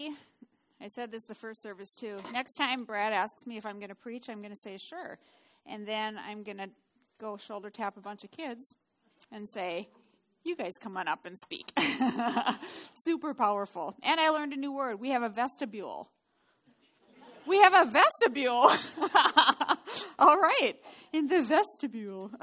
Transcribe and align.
I 0.00 0.88
said 0.88 1.10
this 1.10 1.24
the 1.24 1.34
first 1.34 1.62
service 1.62 1.94
too. 1.94 2.18
Next 2.32 2.54
time 2.54 2.84
Brad 2.84 3.12
asks 3.12 3.46
me 3.46 3.56
if 3.56 3.66
I'm 3.66 3.78
going 3.78 3.88
to 3.88 3.94
preach, 3.94 4.28
I'm 4.28 4.38
going 4.38 4.54
to 4.54 4.60
say 4.60 4.76
sure. 4.78 5.18
And 5.66 5.86
then 5.86 6.18
I'm 6.18 6.42
going 6.42 6.58
to 6.58 6.70
go 7.20 7.36
shoulder 7.36 7.70
tap 7.70 7.96
a 7.96 8.00
bunch 8.00 8.24
of 8.24 8.30
kids 8.30 8.76
and 9.32 9.48
say, 9.48 9.88
you 10.44 10.56
guys 10.56 10.72
come 10.80 10.96
on 10.96 11.08
up 11.08 11.26
and 11.26 11.36
speak. 11.36 11.72
Super 13.04 13.34
powerful. 13.34 13.94
And 14.02 14.20
I 14.20 14.30
learned 14.30 14.52
a 14.52 14.56
new 14.56 14.72
word. 14.72 15.00
We 15.00 15.10
have 15.10 15.22
a 15.22 15.28
vestibule. 15.28 16.08
We 17.46 17.58
have 17.58 17.74
a 17.74 17.90
vestibule. 17.90 18.70
All 20.18 20.38
right. 20.38 20.74
In 21.12 21.26
the 21.26 21.42
vestibule. 21.42 22.30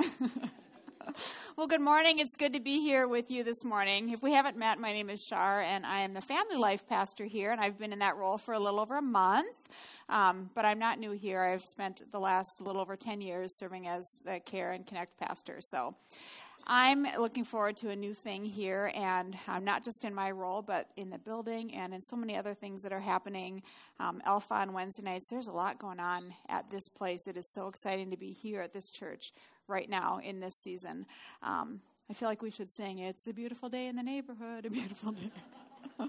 well, 1.58 1.68
good 1.68 1.80
morning. 1.80 2.20
It's 2.20 2.36
good 2.36 2.52
to 2.54 2.60
be 2.60 2.82
here 2.82 3.08
with 3.08 3.32
you 3.32 3.46
this 3.46 3.64
morning. 3.64 4.10
If 4.10 4.22
we 4.22 4.34
haven't 4.34 4.58
met, 4.58 4.78
my 4.78 4.92
name 4.92 5.10
is 5.10 5.22
Shar, 5.22 5.62
and 5.62 5.86
I 5.86 6.02
am 6.02 6.14
the 6.14 6.20
family 6.20 6.58
life 6.58 6.86
pastor 6.86 7.24
here, 7.24 7.54
and 7.54 7.62
I've 7.62 7.80
been 7.80 7.94
in 7.94 8.00
that 8.00 8.18
role 8.18 8.38
for 8.38 8.54
a 8.54 8.60
little 8.60 8.78
over 8.78 8.98
a 8.98 9.02
month. 9.02 9.56
Um, 10.10 10.50
but 10.54 10.66
I'm 10.66 10.80
not 10.80 11.00
new 11.00 11.12
here. 11.12 11.42
I've 11.42 11.62
spent 11.62 12.02
the 12.12 12.20
last 12.20 12.60
little 12.60 12.82
over 12.82 12.98
10 12.98 13.22
years 13.22 13.58
serving 13.58 13.88
as 13.88 14.06
the 14.26 14.42
Care 14.42 14.74
and 14.74 14.86
Connect 14.86 15.18
pastor. 15.18 15.60
So 15.62 15.96
I'm 16.68 17.08
looking 17.18 17.46
forward 17.46 17.78
to 17.78 17.90
a 17.90 17.96
new 17.96 18.14
thing 18.14 18.44
here, 18.44 18.92
and 18.94 19.38
I'm 19.48 19.64
not 19.64 19.86
just 19.86 20.04
in 20.04 20.14
my 20.14 20.32
role, 20.32 20.62
but 20.62 20.90
in 20.98 21.10
the 21.10 21.20
building 21.20 21.74
and 21.74 21.94
in 21.94 22.02
so 22.02 22.18
many 22.18 22.36
other 22.36 22.54
things 22.54 22.82
that 22.82 22.92
are 22.92 23.00
happening. 23.00 23.64
Um, 24.00 24.22
Alpha 24.26 24.56
on 24.56 24.74
Wednesday 24.74 25.04
nights, 25.04 25.30
there's 25.30 25.48
a 25.48 25.54
lot 25.54 25.80
going 25.80 26.02
on 26.02 26.34
at 26.50 26.70
this 26.70 26.90
place. 26.90 27.28
It 27.28 27.38
is 27.38 27.50
so 27.54 27.70
exciting 27.70 28.12
to 28.12 28.18
be 28.18 28.32
here 28.32 28.60
at 28.62 28.74
this 28.74 28.92
church 28.92 29.32
right 29.68 29.90
now 29.90 30.20
in 30.24 30.40
this 30.40 30.54
season. 30.62 31.06
Um, 31.42 31.82
I 32.10 32.14
feel 32.14 32.30
like 32.30 32.42
we 32.42 32.52
should 32.52 32.72
sing, 32.72 33.00
It's 33.00 33.28
a 33.28 33.34
beautiful 33.34 33.70
day 33.70 33.88
in 33.88 33.96
the 33.96 34.04
neighborhood, 34.04 34.66
a 34.66 34.70
beautiful 34.70 35.14
day. 35.14 35.32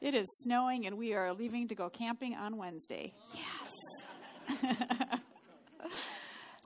it 0.00 0.14
is 0.14 0.26
snowing, 0.42 0.86
and 0.86 0.96
we 0.98 1.14
are 1.14 1.32
leaving 1.32 1.68
to 1.68 1.74
go 1.74 1.88
camping 1.88 2.34
on 2.34 2.56
Wednesday. 2.56 3.12
Yes. 3.34 5.20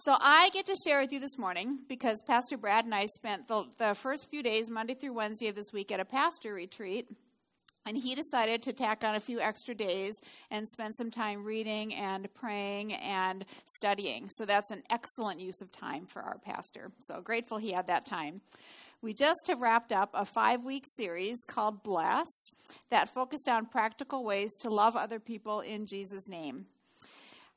So 0.05 0.15
I 0.21 0.51
get 0.53 0.67
to 0.67 0.77
share 0.87 1.01
with 1.01 1.15
you 1.15 1.19
this 1.19 1.39
morning 1.39 1.81
because 1.89 2.23
Pastor 2.27 2.59
Brad 2.59 2.85
and 2.85 2.95
I 2.95 3.07
spent 3.07 3.49
the, 3.49 3.65
the 3.79 3.95
first 3.95 4.29
few 4.29 4.43
days, 4.43 4.69
Monday 4.69 4.93
through 4.93 5.15
Wednesday 5.15 5.49
of 5.49 5.55
this 5.55 5.73
week, 5.73 5.91
at 5.91 5.99
a 5.99 6.05
pastor 6.05 6.53
retreat. 6.53 7.09
And 7.87 7.99
he 7.99 8.15
decided 8.15 8.63
to 8.63 8.73
tack 8.73 9.05
on 9.05 9.15
a 9.15 9.21
few 9.21 9.41
extra 9.41 9.75
days 9.75 10.15
and 10.51 10.67
spend 10.69 10.95
some 10.97 11.11
time 11.11 11.45
reading 11.45 11.95
and 11.95 12.33
praying 12.35 12.95
and 12.95 13.45
studying. 13.67 14.29
So 14.31 14.47
that's 14.47 14.71
an 14.71 14.83
excellent 14.89 15.41
use 15.41 15.61
of 15.61 15.71
time 15.71 16.07
for 16.07 16.23
our 16.23 16.39
pastor. 16.39 16.91
So 17.01 17.21
grateful 17.21 17.59
he 17.59 17.73
had 17.73 17.89
that 17.89 18.07
time. 18.07 18.41
We 19.03 19.13
just 19.13 19.49
have 19.49 19.61
wrapped 19.61 19.93
up 19.93 20.09
a 20.15 20.25
five 20.25 20.65
week 20.65 20.85
series 20.87 21.45
called 21.47 21.83
Bless 21.83 22.27
that 22.89 23.13
focused 23.13 23.51
on 23.51 23.67
practical 23.67 24.25
ways 24.25 24.57
to 24.61 24.71
love 24.71 24.97
other 24.97 25.21
people 25.21 25.61
in 25.61 25.85
Jesus' 25.85 26.27
name. 26.27 26.65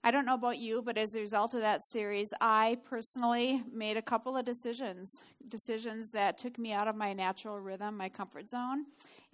I 0.04 0.12
don't 0.12 0.26
know 0.26 0.36
about 0.36 0.58
you, 0.58 0.82
but 0.82 0.98
as 0.98 1.16
a 1.16 1.22
result 1.22 1.54
of 1.54 1.62
that 1.62 1.86
series, 1.86 2.30
I 2.40 2.78
personally 2.86 3.64
made 3.74 3.98
a 3.98 4.02
couple 4.02 4.38
of 4.38 4.46
decisions. 4.46 5.10
Decisions 5.48 6.10
that 6.12 6.38
took 6.38 6.58
me 6.60 6.72
out 6.72 6.88
of 6.88 6.96
my 6.96 7.14
natural 7.14 7.60
rhythm, 7.60 7.98
my 7.98 8.10
comfort 8.10 8.50
zone, 8.50 8.86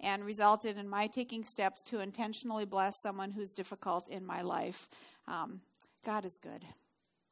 and 0.04 0.24
resulted 0.24 0.76
in 0.76 0.88
my 0.88 1.06
taking 1.06 1.44
steps 1.44 1.82
to 1.84 2.00
intentionally 2.00 2.66
bless 2.66 3.00
someone 3.00 3.30
who's 3.30 3.52
difficult 3.54 4.08
in 4.08 4.24
my 4.24 4.42
life. 4.42 4.88
Um, 5.26 5.60
God 6.04 6.24
is 6.24 6.38
good. 6.40 6.62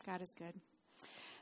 God 0.06 0.22
is 0.22 0.32
good. 0.36 0.54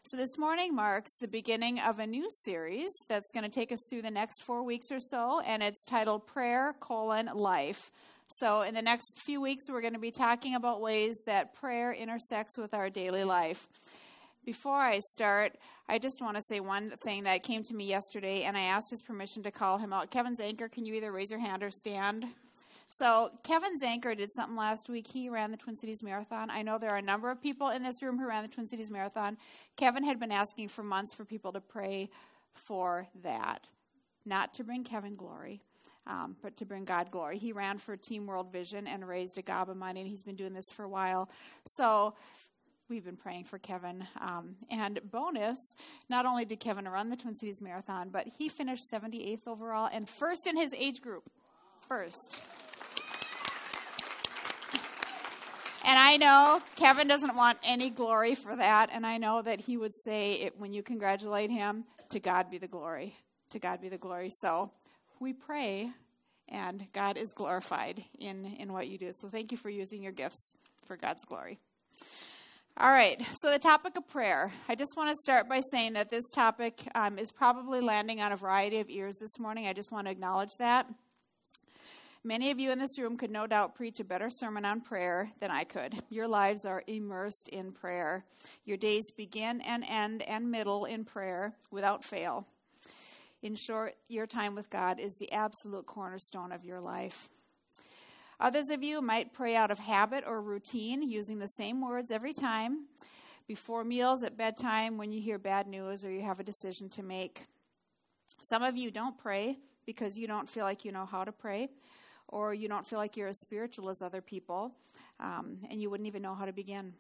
So, 0.03 0.17
this 0.17 0.37
morning 0.39 0.75
marks 0.75 1.19
the 1.21 1.29
beginning 1.29 1.79
of 1.79 1.99
a 1.99 2.07
new 2.07 2.29
series 2.31 2.91
that's 3.09 3.31
going 3.33 3.45
to 3.45 3.51
take 3.51 3.71
us 3.71 3.85
through 3.89 4.03
the 4.03 4.11
next 4.11 4.43
four 4.43 4.65
weeks 4.65 4.91
or 4.91 4.99
so, 4.99 5.41
and 5.41 5.63
it's 5.63 5.85
titled 5.85 6.27
Prayer 6.27 6.75
colon 6.81 7.31
Life. 7.35 7.93
So, 8.29 8.63
in 8.63 8.75
the 8.75 8.83
next 8.83 9.21
few 9.21 9.41
weeks, 9.41 9.65
we're 9.69 9.83
going 9.83 9.93
to 9.93 10.01
be 10.01 10.11
talking 10.11 10.55
about 10.55 10.81
ways 10.81 11.21
that 11.27 11.53
prayer 11.53 11.93
intersects 11.93 12.57
with 12.57 12.75
our 12.75 12.89
daily 12.89 13.25
life. 13.25 13.69
Before 14.51 14.75
I 14.75 14.99
start, 14.99 15.53
I 15.89 16.01
just 16.01 16.21
want 16.21 16.35
to 16.35 16.43
say 16.43 16.59
one 16.59 16.91
thing 16.91 17.23
that 17.23 17.45
came 17.45 17.63
to 17.63 17.73
me 17.73 17.85
yesterday, 17.85 18.43
and 18.43 18.57
I 18.57 18.63
asked 18.63 18.91
his 18.91 19.01
permission 19.01 19.45
to 19.45 19.53
call 19.53 19.79
him 19.79 19.93
out. 19.93 20.11
Kevin 20.11 20.35
Zanker, 20.35 20.69
can 20.69 20.85
you 20.85 20.95
either 20.95 21.13
raise 21.13 21.31
your 21.31 21.39
hand 21.39 21.63
or 21.63 21.71
stand? 21.71 22.27
So, 22.89 23.31
Kevin 23.45 23.79
Zanker 23.81 24.17
did 24.17 24.33
something 24.33 24.57
last 24.57 24.89
week. 24.89 25.07
He 25.07 25.29
ran 25.29 25.53
the 25.53 25.57
Twin 25.57 25.77
Cities 25.77 26.03
Marathon. 26.03 26.51
I 26.51 26.63
know 26.63 26.79
there 26.79 26.91
are 26.91 26.97
a 26.97 27.03
number 27.03 27.31
of 27.31 27.41
people 27.41 27.69
in 27.69 27.85
this 27.85 28.03
room 28.03 28.19
who 28.19 28.27
ran 28.27 28.43
the 28.43 28.49
Twin 28.49 28.67
Cities 28.67 28.91
Marathon. 28.91 29.37
Kevin 29.77 30.03
had 30.03 30.19
been 30.19 30.33
asking 30.33 30.67
for 30.67 30.83
months 30.83 31.15
for 31.15 31.25
people 31.25 31.53
to 31.53 31.61
pray 31.61 32.11
for 32.53 33.07
that, 33.23 33.69
not 34.27 34.53
to 34.55 34.65
bring 34.65 34.83
Kevin 34.83 35.15
glory, 35.15 35.63
um, 36.09 36.35
but 36.43 36.57
to 36.57 36.65
bring 36.65 36.85
God 36.85 37.13
glory. 37.13 37.39
He 37.39 37.53
ran 37.53 37.79
for 37.79 37.97
Team 37.97 38.27
World 38.27 38.51
Vision 38.51 38.89
and 38.89 39.07
raised 39.07 39.39
a 39.39 39.43
gob 39.43 39.71
of 39.71 39.77
money, 39.77 40.01
and 40.01 40.11
he's 40.11 40.25
been 40.25 40.35
doing 40.35 40.55
this 40.55 40.73
for 40.73 40.83
a 40.83 40.89
while. 40.89 41.31
So 41.67 42.15
we've 42.91 43.05
been 43.05 43.17
praying 43.17 43.45
for 43.45 43.59
Kevin. 43.59 44.05
Um, 44.21 44.57
and 44.69 45.01
bonus, 45.11 45.75
not 46.09 46.27
only 46.27 46.45
did 46.45 46.59
Kevin 46.59 46.87
run 46.87 47.09
the 47.09 47.17
Twin 47.17 47.37
Cities 47.37 47.63
Marathon, 47.63 48.11
but 48.11 48.27
he 48.37 48.49
finished 48.49 48.83
78th 48.93 49.47
overall 49.47 49.89
and 49.91 50.09
first 50.09 50.47
in 50.49 50.57
his 50.57 50.75
age 50.75 51.01
group. 51.01 51.31
First. 51.89 52.43
And 55.85 55.99
I 55.99 56.17
know 56.19 56.61
Kevin 56.77 57.09
doesn't 57.09 57.37
want 57.37 57.59
any 57.65 57.91
glory 57.91 58.35
for 58.35 58.55
that, 58.55 58.91
and 58.93 59.07
I 59.07 59.19
know 59.19 59.41
that 59.43 59.61
he 59.61 59.77
would 59.77 59.95
say 60.05 60.33
it 60.33 60.59
when 60.59 60.73
you 60.73 60.83
congratulate 60.83 61.51
him, 61.51 61.85
to 62.11 62.21
God 62.21 62.51
be 62.51 62.59
the 62.59 62.69
glory. 62.69 63.17
To 63.51 63.59
God 63.59 63.81
be 63.81 63.89
the 63.89 63.99
glory. 63.99 64.29
So 64.31 64.71
we 65.21 65.33
pray 65.33 65.91
and 66.49 66.87
God 66.93 67.17
is 67.17 67.33
glorified 67.33 68.03
in, 68.19 68.45
in 68.59 68.73
what 68.73 68.89
you 68.89 68.99
do. 68.99 69.13
So 69.13 69.29
thank 69.29 69.53
you 69.53 69.59
for 69.59 69.71
using 69.71 70.03
your 70.03 70.13
gifts 70.13 70.55
for 70.87 70.97
God's 70.97 71.25
glory. 71.25 71.59
All 72.83 72.91
right, 72.91 73.21
so 73.43 73.51
the 73.51 73.59
topic 73.59 73.99
of 73.99 74.09
prayer. 74.09 74.51
I 74.67 74.75
just 74.75 74.97
want 74.97 75.11
to 75.11 75.17
start 75.17 75.51
by 75.51 75.61
saying 75.71 75.93
that 75.93 76.09
this 76.09 76.25
topic 76.31 76.81
um, 76.95 77.19
is 77.19 77.31
probably 77.31 77.83
landing 77.83 78.23
on 78.23 78.33
a 78.33 78.37
variety 78.37 78.81
of 78.81 78.89
ears 78.89 79.19
this 79.21 79.39
morning. 79.39 79.67
I 79.67 79.75
just 79.75 79.93
want 79.93 80.07
to 80.07 80.11
acknowledge 80.11 80.49
that. 80.59 80.87
Many 82.25 82.51
of 82.51 82.59
you 82.59 82.71
in 82.71 82.79
this 82.79 82.99
room 82.99 83.19
could 83.19 83.31
no 83.31 83.47
doubt 83.47 83.75
preach 83.75 84.01
a 84.01 84.05
better 84.05 84.31
sermon 84.31 84.65
on 84.65 84.81
prayer 84.81 85.31
than 85.41 85.51
I 85.51 85.65
could. 85.65 85.95
Your 86.09 86.27
lives 86.27 86.65
are 86.65 86.83
immersed 86.87 87.51
in 87.51 87.73
prayer. 87.73 88.25
Your 88.65 88.79
days 88.79 89.11
begin 89.15 89.61
and 89.61 89.85
end 89.87 90.23
and 90.23 90.51
middle 90.51 90.87
in 90.87 91.05
prayer 91.05 91.53
without 91.71 92.03
fail. 92.03 92.47
In 93.43 93.57
short, 93.57 93.95
your 94.09 94.27
time 94.27 94.55
with 94.55 94.71
God 94.71 94.99
is 94.99 95.15
the 95.17 95.33
absolute 95.33 95.85
cornerstone 95.85 96.51
of 96.51 96.65
your 96.65 96.81
life. 96.81 97.29
Others 98.41 98.71
of 98.71 98.83
you 98.83 99.03
might 99.03 99.35
pray 99.35 99.55
out 99.55 99.71
of 99.71 99.79
habit 99.79 100.25
or 100.27 100.41
routine, 100.41 101.03
using 101.03 101.39
the 101.39 101.47
same 101.47 101.83
words 101.83 102.11
every 102.11 102.33
time, 102.33 102.87
before 103.47 103.85
meals, 103.85 104.23
at 104.23 104.39
bedtime, 104.39 104.97
when 104.97 105.13
you 105.13 105.21
hear 105.21 105.39
bad 105.39 105.67
news 105.67 106.07
or 106.07 106.11
you 106.11 106.23
have 106.23 106.41
a 106.41 106.43
decision 106.43 106.89
to 106.89 107.03
make. 107.03 107.45
Some 108.41 108.63
of 108.63 108.79
you 108.79 108.91
don't 108.91 109.19
pray 109.19 109.59
because 109.85 110.17
you 110.17 110.27
don't 110.27 110.49
feel 110.49 110.65
like 110.65 110.87
you 110.87 110.93
know 110.93 111.05
how 111.05 111.23
to 111.23 111.33
pray, 111.33 111.69
or 112.29 112.55
you 112.55 112.67
don't 112.67 112.87
feel 112.87 112.99
like 112.99 113.15
you're 113.15 113.29
as 113.29 113.41
spiritual 113.41 113.91
as 113.91 114.01
other 114.01 114.23
people, 114.23 114.73
um, 115.19 115.59
and 115.69 115.83
you 115.83 115.91
wouldn't 115.91 116.07
even 116.07 116.23
know 116.23 116.35
how 116.35 116.47
to 116.47 116.53
begin. 116.53 116.95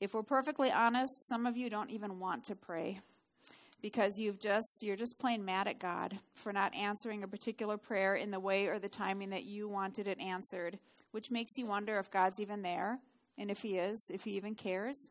If 0.00 0.14
we're 0.14 0.22
perfectly 0.22 0.70
honest, 0.70 1.28
some 1.28 1.46
of 1.46 1.56
you 1.56 1.68
don't 1.68 1.90
even 1.90 2.20
want 2.20 2.44
to 2.44 2.54
pray 2.54 3.00
because 3.80 4.18
you've 4.18 4.40
just 4.40 4.82
you're 4.82 4.96
just 4.96 5.18
plain 5.18 5.44
mad 5.44 5.68
at 5.68 5.78
God 5.78 6.18
for 6.34 6.52
not 6.52 6.74
answering 6.74 7.22
a 7.22 7.28
particular 7.28 7.76
prayer 7.76 8.14
in 8.16 8.30
the 8.30 8.40
way 8.40 8.66
or 8.66 8.78
the 8.78 8.88
timing 8.88 9.30
that 9.30 9.44
you 9.44 9.68
wanted 9.68 10.08
it 10.08 10.20
answered, 10.20 10.78
which 11.12 11.30
makes 11.30 11.56
you 11.56 11.66
wonder 11.66 11.98
if 11.98 12.10
God's 12.10 12.40
even 12.40 12.62
there 12.62 12.98
and 13.36 13.50
if 13.50 13.62
he 13.62 13.78
is, 13.78 14.10
if 14.12 14.24
he 14.24 14.32
even 14.32 14.54
cares. 14.54 15.10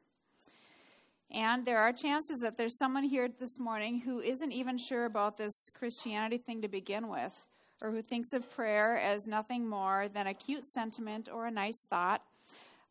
And 1.32 1.66
there 1.66 1.80
are 1.80 1.92
chances 1.92 2.40
that 2.40 2.58
there's 2.58 2.78
someone 2.78 3.04
here 3.04 3.28
this 3.28 3.60
morning 3.60 4.00
who 4.00 4.22
isn't 4.22 4.54
even 4.54 4.78
sure 4.78 5.06
about 5.06 5.38
this 5.38 5.70
Christianity 5.74 6.38
thing 6.38 6.62
to 6.62 6.70
begin 6.70 7.10
with, 7.10 7.34
or 7.82 7.92
who 7.92 8.02
thinks 8.02 8.32
of 8.32 8.50
prayer 8.50 8.98
as 8.98 9.28
nothing 9.28 9.68
more 9.68 10.08
than 10.08 10.28
a 10.28 10.34
cute 10.34 10.66
sentiment 10.66 11.30
or 11.32 11.46
a 11.46 11.52
nice 11.52 11.86
thought 11.90 12.22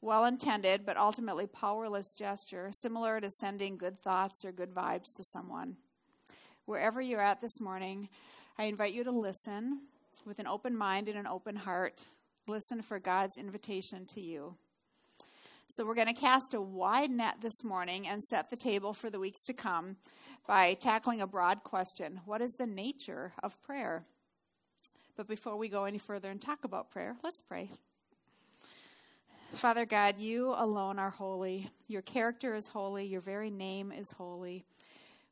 well 0.01 0.25
intended 0.25 0.85
but 0.85 0.97
ultimately 0.97 1.47
powerless 1.47 2.13
gesture, 2.13 2.71
similar 2.73 3.21
to 3.21 3.31
sending 3.31 3.77
good 3.77 4.01
thoughts 4.03 4.45
or 4.45 4.53
good 4.53 4.75
vibes 4.75 5.15
to 5.17 5.25
someone. 5.25 5.77
Wherever 6.65 7.01
you're 7.01 7.21
at 7.21 7.41
this 7.41 7.61
morning, 7.61 8.09
I 8.59 8.65
invite 8.65 8.93
you 8.93 9.05
to 9.05 9.11
listen 9.11 9.83
with 10.25 10.39
an 10.39 10.47
open 10.47 10.77
mind 10.77 11.09
and 11.09 11.19
an 11.19 11.27
open 11.27 11.57
heart. 11.57 12.07
Listen 12.49 12.83
for 12.83 12.99
God's 12.99 13.39
invitation 13.39 14.07
to 14.15 14.21
you. 14.21 14.57
So, 15.69 15.85
we're 15.85 15.95
going 15.95 16.07
to 16.07 16.13
cast 16.13 16.55
a 16.55 16.61
wide 16.61 17.11
net 17.11 17.37
this 17.43 17.65
morning 17.65 18.07
and 18.07 18.23
set 18.23 18.51
the 18.51 18.57
table 18.57 18.93
for 18.93 19.11
the 19.11 19.19
weeks 19.19 19.45
to 19.47 19.53
come 19.53 19.97
by 20.47 20.75
tackling 20.75 21.21
a 21.21 21.27
broad 21.27 21.65
question 21.65 22.21
What 22.25 22.41
is 22.41 22.53
the 22.53 22.67
nature 22.67 23.33
of 23.43 23.61
prayer? 23.63 24.05
But 25.17 25.27
before 25.27 25.57
we 25.57 25.69
go 25.69 25.85
any 25.85 25.99
further 25.99 26.31
and 26.31 26.41
talk 26.41 26.65
about 26.65 26.91
prayer, 26.91 27.17
let's 27.25 27.41
pray. 27.41 27.71
Father 29.57 29.87
God, 29.87 30.19
you 30.19 30.55
alone 30.55 30.99
are 30.99 31.09
holy. 31.09 31.71
Your 31.89 32.03
character 32.03 32.55
is 32.55 32.69
holy. 32.69 33.07
Your 33.07 33.23
very 33.23 33.51
name 33.51 33.91
is 33.91 34.11
holy. 34.13 34.67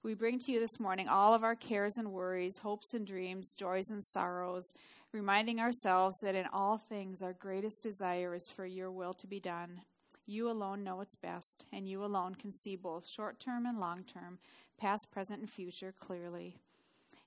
We 0.02 0.14
bring 0.14 0.38
to 0.38 0.52
you 0.52 0.60
this 0.60 0.80
morning 0.80 1.08
all 1.08 1.34
of 1.34 1.44
our 1.44 1.54
cares 1.54 1.98
and 1.98 2.10
worries, 2.10 2.56
hopes 2.62 2.94
and 2.94 3.06
dreams, 3.06 3.54
joys 3.54 3.90
and 3.90 4.02
sorrows, 4.02 4.72
reminding 5.12 5.60
ourselves 5.60 6.16
that 6.22 6.34
in 6.34 6.46
all 6.54 6.78
things 6.78 7.20
our 7.20 7.34
greatest 7.34 7.82
desire 7.82 8.34
is 8.34 8.50
for 8.50 8.64
your 8.64 8.90
will 8.90 9.12
to 9.12 9.26
be 9.26 9.40
done. 9.40 9.82
You 10.24 10.50
alone 10.50 10.82
know 10.82 10.96
what's 10.96 11.16
best, 11.16 11.66
and 11.70 11.86
you 11.86 12.02
alone 12.02 12.34
can 12.34 12.50
see 12.50 12.76
both 12.76 13.06
short 13.06 13.38
term 13.38 13.66
and 13.66 13.78
long 13.78 14.04
term, 14.04 14.38
past, 14.78 15.08
present, 15.12 15.40
and 15.40 15.50
future 15.50 15.92
clearly. 16.00 16.56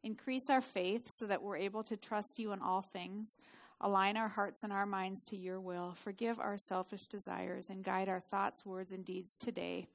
Increase 0.02 0.50
our 0.50 0.62
faith 0.62 1.10
so 1.12 1.28
that 1.28 1.44
we're 1.44 1.58
able 1.58 1.84
to 1.84 1.96
trust 1.96 2.40
you 2.40 2.54
in 2.54 2.62
all 2.62 2.82
things. 2.82 3.38
Align 3.80 4.18
our 4.18 4.28
hearts 4.28 4.64
and 4.64 4.74
our 4.74 4.86
minds 4.86 5.24
to 5.26 5.38
your 5.38 5.60
will. 5.60 5.94
Forgive 5.96 6.40
our 6.40 6.58
selfish 6.58 7.06
desires 7.06 7.70
and 7.70 7.84
guide 7.84 8.10
our 8.10 8.20
thoughts, 8.20 8.66
words, 8.66 8.92
and 8.92 9.06
deeds 9.06 9.36
today. 9.38 9.88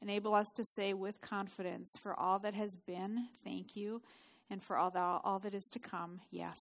Enable 0.00 0.34
us 0.34 0.50
to 0.56 0.64
say 0.64 0.94
with 0.94 1.20
confidence, 1.20 1.92
for 2.00 2.18
all 2.18 2.38
that 2.38 2.54
has 2.54 2.74
been, 2.86 3.28
thank 3.44 3.76
you, 3.76 4.00
and 4.48 4.62
for 4.62 4.78
all 4.78 4.90
that, 4.90 5.20
all 5.24 5.38
that 5.38 5.54
is 5.54 5.68
to 5.72 5.78
come, 5.78 6.20
yes. 6.30 6.58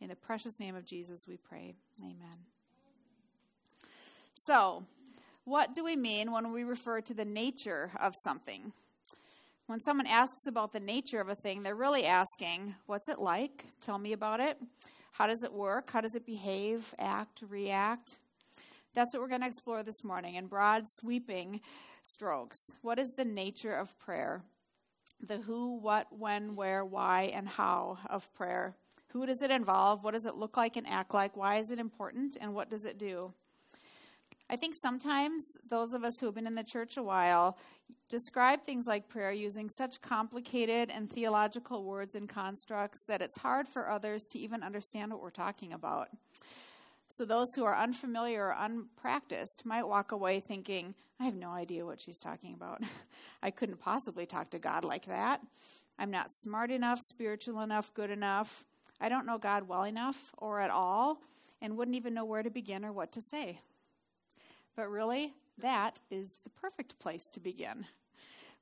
In 0.00 0.08
the 0.08 0.16
precious 0.16 0.58
name 0.58 0.74
of 0.74 0.86
Jesus, 0.86 1.26
we 1.28 1.36
pray. 1.36 1.74
Amen. 2.00 2.46
So, 4.34 4.84
what 5.44 5.74
do 5.74 5.84
we 5.84 5.96
mean 5.96 6.32
when 6.32 6.52
we 6.52 6.64
refer 6.64 7.02
to 7.02 7.12
the 7.12 7.26
nature 7.26 7.90
of 8.00 8.14
something? 8.24 8.72
When 9.66 9.80
someone 9.80 10.06
asks 10.06 10.46
about 10.46 10.72
the 10.72 10.80
nature 10.80 11.20
of 11.20 11.28
a 11.28 11.34
thing, 11.34 11.62
they're 11.62 11.74
really 11.74 12.06
asking, 12.06 12.74
What's 12.86 13.10
it 13.10 13.18
like? 13.18 13.66
Tell 13.82 13.98
me 13.98 14.14
about 14.14 14.40
it. 14.40 14.56
How 15.12 15.26
does 15.26 15.44
it 15.44 15.52
work? 15.52 15.90
How 15.90 16.00
does 16.00 16.14
it 16.14 16.24
behave, 16.24 16.94
act, 16.98 17.42
react? 17.48 18.18
That's 18.94 19.14
what 19.14 19.22
we're 19.22 19.28
going 19.28 19.42
to 19.42 19.46
explore 19.46 19.82
this 19.82 20.02
morning 20.02 20.34
in 20.34 20.46
broad, 20.46 20.88
sweeping 20.88 21.60
strokes. 22.02 22.72
What 22.82 22.98
is 22.98 23.12
the 23.12 23.24
nature 23.24 23.74
of 23.74 23.96
prayer? 23.98 24.42
The 25.22 25.38
who, 25.38 25.78
what, 25.78 26.06
when, 26.10 26.56
where, 26.56 26.84
why, 26.84 27.30
and 27.34 27.48
how 27.48 27.98
of 28.08 28.32
prayer. 28.34 28.74
Who 29.12 29.26
does 29.26 29.42
it 29.42 29.50
involve? 29.50 30.02
What 30.02 30.14
does 30.14 30.26
it 30.26 30.36
look 30.36 30.56
like 30.56 30.76
and 30.76 30.88
act 30.88 31.12
like? 31.12 31.36
Why 31.36 31.56
is 31.56 31.70
it 31.70 31.78
important? 31.78 32.36
And 32.40 32.54
what 32.54 32.70
does 32.70 32.84
it 32.84 32.98
do? 32.98 33.34
I 34.50 34.56
think 34.56 34.74
sometimes 34.74 35.44
those 35.68 35.94
of 35.94 36.02
us 36.02 36.18
who 36.18 36.26
have 36.26 36.34
been 36.34 36.48
in 36.48 36.56
the 36.56 36.64
church 36.64 36.96
a 36.96 37.04
while 37.04 37.56
describe 38.08 38.64
things 38.64 38.84
like 38.88 39.08
prayer 39.08 39.30
using 39.30 39.68
such 39.68 40.02
complicated 40.02 40.90
and 40.90 41.08
theological 41.08 41.84
words 41.84 42.16
and 42.16 42.28
constructs 42.28 43.04
that 43.06 43.22
it's 43.22 43.38
hard 43.38 43.68
for 43.68 43.88
others 43.88 44.26
to 44.32 44.40
even 44.40 44.64
understand 44.64 45.12
what 45.12 45.22
we're 45.22 45.30
talking 45.30 45.72
about. 45.72 46.08
So, 47.06 47.24
those 47.24 47.46
who 47.54 47.64
are 47.64 47.76
unfamiliar 47.76 48.46
or 48.46 48.56
unpracticed 48.58 49.62
might 49.64 49.86
walk 49.86 50.10
away 50.10 50.40
thinking, 50.40 50.96
I 51.20 51.26
have 51.26 51.36
no 51.36 51.50
idea 51.50 51.86
what 51.86 52.00
she's 52.00 52.18
talking 52.18 52.52
about. 52.52 52.82
I 53.44 53.52
couldn't 53.52 53.78
possibly 53.78 54.26
talk 54.26 54.50
to 54.50 54.58
God 54.58 54.82
like 54.82 55.06
that. 55.06 55.40
I'm 55.96 56.10
not 56.10 56.32
smart 56.32 56.72
enough, 56.72 56.98
spiritual 57.02 57.60
enough, 57.60 57.94
good 57.94 58.10
enough. 58.10 58.64
I 59.00 59.08
don't 59.08 59.26
know 59.26 59.38
God 59.38 59.68
well 59.68 59.84
enough 59.84 60.34
or 60.38 60.60
at 60.60 60.70
all, 60.70 61.22
and 61.62 61.76
wouldn't 61.76 61.96
even 61.96 62.14
know 62.14 62.24
where 62.24 62.42
to 62.42 62.50
begin 62.50 62.84
or 62.84 62.92
what 62.92 63.12
to 63.12 63.22
say. 63.22 63.60
But 64.76 64.90
really, 64.90 65.34
that 65.58 66.00
is 66.10 66.38
the 66.44 66.50
perfect 66.50 66.98
place 66.98 67.28
to 67.30 67.40
begin. 67.40 67.86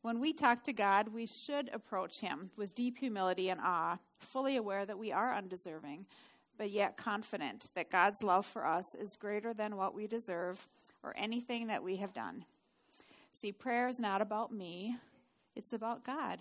When 0.02 0.20
we 0.20 0.32
talk 0.32 0.62
to 0.64 0.72
God, 0.72 1.08
we 1.08 1.26
should 1.26 1.70
approach 1.72 2.20
Him 2.20 2.50
with 2.56 2.74
deep 2.74 2.98
humility 2.98 3.50
and 3.50 3.60
awe, 3.60 3.98
fully 4.20 4.56
aware 4.56 4.86
that 4.86 4.98
we 4.98 5.12
are 5.12 5.34
undeserving, 5.34 6.06
but 6.56 6.70
yet 6.70 6.96
confident 6.96 7.70
that 7.74 7.90
God's 7.90 8.22
love 8.22 8.46
for 8.46 8.66
us 8.66 8.94
is 8.94 9.16
greater 9.16 9.52
than 9.52 9.76
what 9.76 9.94
we 9.94 10.06
deserve 10.06 10.66
or 11.02 11.12
anything 11.16 11.66
that 11.66 11.82
we 11.82 11.96
have 11.96 12.12
done. 12.12 12.44
See, 13.32 13.52
prayer 13.52 13.88
is 13.88 14.00
not 14.00 14.22
about 14.22 14.52
me, 14.52 14.96
it's 15.54 15.72
about 15.72 16.04
God. 16.04 16.38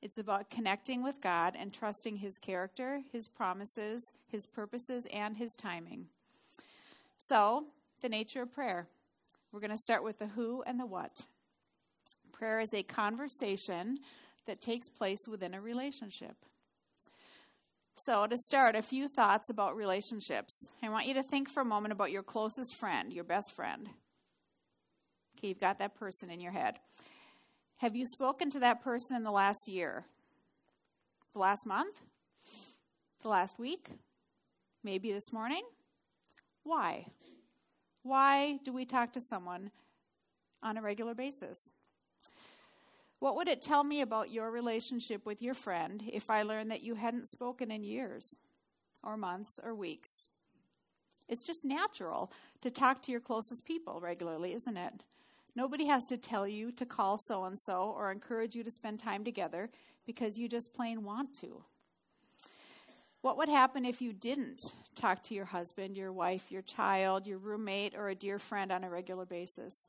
It's 0.00 0.18
about 0.18 0.50
connecting 0.50 1.04
with 1.04 1.20
God 1.20 1.54
and 1.56 1.72
trusting 1.72 2.16
His 2.16 2.36
character, 2.36 3.02
His 3.12 3.28
promises, 3.28 4.12
His 4.26 4.46
purposes, 4.46 5.06
and 5.12 5.36
His 5.36 5.54
timing. 5.54 6.06
So, 7.20 7.66
the 8.02 8.08
nature 8.08 8.42
of 8.42 8.52
prayer. 8.52 8.88
We're 9.52 9.60
going 9.60 9.70
to 9.70 9.78
start 9.78 10.02
with 10.02 10.18
the 10.18 10.26
who 10.26 10.62
and 10.62 10.78
the 10.78 10.86
what. 10.86 11.26
Prayer 12.32 12.60
is 12.60 12.74
a 12.74 12.82
conversation 12.82 13.98
that 14.46 14.60
takes 14.60 14.88
place 14.88 15.20
within 15.28 15.54
a 15.54 15.60
relationship. 15.60 16.34
So, 17.94 18.26
to 18.26 18.36
start, 18.36 18.74
a 18.74 18.82
few 18.82 19.06
thoughts 19.06 19.50
about 19.50 19.76
relationships. 19.76 20.70
I 20.82 20.88
want 20.88 21.06
you 21.06 21.14
to 21.14 21.22
think 21.22 21.48
for 21.48 21.60
a 21.60 21.64
moment 21.64 21.92
about 21.92 22.10
your 22.10 22.22
closest 22.22 22.74
friend, 22.74 23.12
your 23.12 23.22
best 23.22 23.52
friend. 23.54 23.88
Okay, 25.38 25.48
you've 25.48 25.60
got 25.60 25.78
that 25.78 25.94
person 25.94 26.30
in 26.30 26.40
your 26.40 26.52
head. 26.52 26.78
Have 27.76 27.94
you 27.94 28.06
spoken 28.06 28.50
to 28.50 28.60
that 28.60 28.82
person 28.82 29.16
in 29.16 29.22
the 29.22 29.30
last 29.30 29.68
year? 29.68 30.06
The 31.34 31.38
last 31.38 31.66
month? 31.66 32.00
The 33.22 33.28
last 33.28 33.58
week? 33.58 33.90
Maybe 34.82 35.12
this 35.12 35.32
morning? 35.32 35.62
Why? 36.64 37.06
Why 38.02 38.58
do 38.64 38.72
we 38.72 38.84
talk 38.84 39.12
to 39.12 39.20
someone 39.20 39.70
on 40.62 40.76
a 40.76 40.82
regular 40.82 41.14
basis? 41.14 41.72
What 43.20 43.36
would 43.36 43.48
it 43.48 43.62
tell 43.62 43.84
me 43.84 44.00
about 44.00 44.32
your 44.32 44.50
relationship 44.50 45.24
with 45.24 45.40
your 45.40 45.54
friend 45.54 46.02
if 46.12 46.28
I 46.28 46.42
learned 46.42 46.72
that 46.72 46.82
you 46.82 46.96
hadn't 46.96 47.28
spoken 47.28 47.70
in 47.70 47.84
years, 47.84 48.38
or 49.04 49.16
months, 49.16 49.60
or 49.62 49.74
weeks? 49.74 50.28
It's 51.28 51.44
just 51.44 51.64
natural 51.64 52.32
to 52.60 52.70
talk 52.70 53.00
to 53.02 53.12
your 53.12 53.20
closest 53.20 53.64
people 53.64 54.00
regularly, 54.00 54.52
isn't 54.54 54.76
it? 54.76 55.04
Nobody 55.54 55.86
has 55.86 56.06
to 56.08 56.16
tell 56.16 56.48
you 56.48 56.72
to 56.72 56.84
call 56.84 57.16
so 57.18 57.44
and 57.44 57.58
so 57.58 57.94
or 57.96 58.10
encourage 58.10 58.56
you 58.56 58.64
to 58.64 58.70
spend 58.70 58.98
time 58.98 59.22
together 59.22 59.70
because 60.04 60.36
you 60.36 60.48
just 60.48 60.74
plain 60.74 61.04
want 61.04 61.32
to. 61.40 61.62
What 63.22 63.38
would 63.38 63.48
happen 63.48 63.84
if 63.84 64.02
you 64.02 64.12
didn't 64.12 64.60
talk 64.96 65.22
to 65.24 65.34
your 65.34 65.44
husband, 65.44 65.96
your 65.96 66.12
wife, 66.12 66.50
your 66.50 66.62
child, 66.62 67.24
your 67.24 67.38
roommate, 67.38 67.94
or 67.96 68.08
a 68.08 68.16
dear 68.16 68.40
friend 68.40 68.72
on 68.72 68.82
a 68.82 68.90
regular 68.90 69.24
basis? 69.24 69.88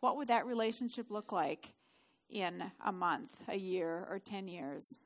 What 0.00 0.16
would 0.16 0.26
that 0.28 0.46
relationship 0.46 1.08
look 1.08 1.30
like 1.30 1.74
in 2.28 2.72
a 2.84 2.90
month, 2.90 3.30
a 3.46 3.56
year, 3.56 4.04
or 4.10 4.18
10 4.18 4.48
years? 4.48 4.98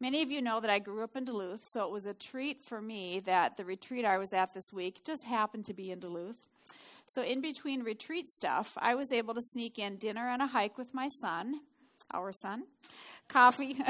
Many 0.00 0.20
of 0.22 0.32
you 0.32 0.42
know 0.42 0.58
that 0.58 0.68
I 0.68 0.80
grew 0.80 1.04
up 1.04 1.14
in 1.14 1.24
Duluth, 1.24 1.62
so 1.68 1.84
it 1.84 1.92
was 1.92 2.06
a 2.06 2.14
treat 2.14 2.60
for 2.60 2.82
me 2.82 3.20
that 3.20 3.56
the 3.56 3.64
retreat 3.64 4.04
I 4.04 4.18
was 4.18 4.32
at 4.32 4.52
this 4.52 4.72
week 4.72 5.04
just 5.06 5.24
happened 5.24 5.66
to 5.66 5.74
be 5.74 5.92
in 5.92 6.00
Duluth. 6.00 6.48
So, 7.06 7.22
in 7.22 7.40
between 7.40 7.84
retreat 7.84 8.28
stuff, 8.30 8.76
I 8.80 8.96
was 8.96 9.12
able 9.12 9.34
to 9.34 9.40
sneak 9.40 9.78
in 9.78 9.96
dinner 9.96 10.28
and 10.28 10.42
a 10.42 10.48
hike 10.48 10.76
with 10.76 10.92
my 10.92 11.06
son, 11.20 11.60
our 12.12 12.32
son, 12.32 12.64
coffee. 13.28 13.76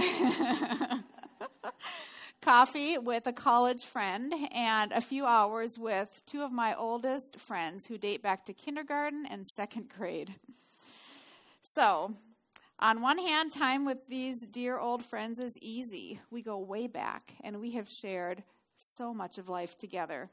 coffee 2.53 2.99
with 2.99 3.27
a 3.27 3.33
college 3.33 3.83
friend 3.83 4.35
and 4.53 4.93
a 4.93 5.01
few 5.01 5.25
hours 5.25 5.79
with 5.79 6.21
two 6.27 6.43
of 6.43 6.53
my 6.53 6.75
oldest 6.75 7.41
friends 7.41 7.87
who 7.87 7.97
date 7.97 8.23
back 8.23 8.45
to 8.45 8.53
kindergarten 8.53 9.25
and 9.25 9.47
second 9.47 9.89
grade. 9.89 10.35
So, 11.63 12.13
on 12.79 13.01
one 13.01 13.17
hand, 13.17 13.53
time 13.53 13.87
with 13.87 14.07
these 14.07 14.47
dear 14.47 14.79
old 14.79 15.03
friends 15.03 15.41
is 15.41 15.57
easy. 15.63 16.21
We 16.31 16.43
go 16.43 16.59
way 16.59 16.89
back 16.89 17.33
and 17.43 17.59
we 17.59 17.71
have 17.71 17.89
shared 17.89 18.43
so 18.77 19.15
much 19.15 19.39
of 19.39 19.49
life 19.49 19.79
together. 19.79 20.29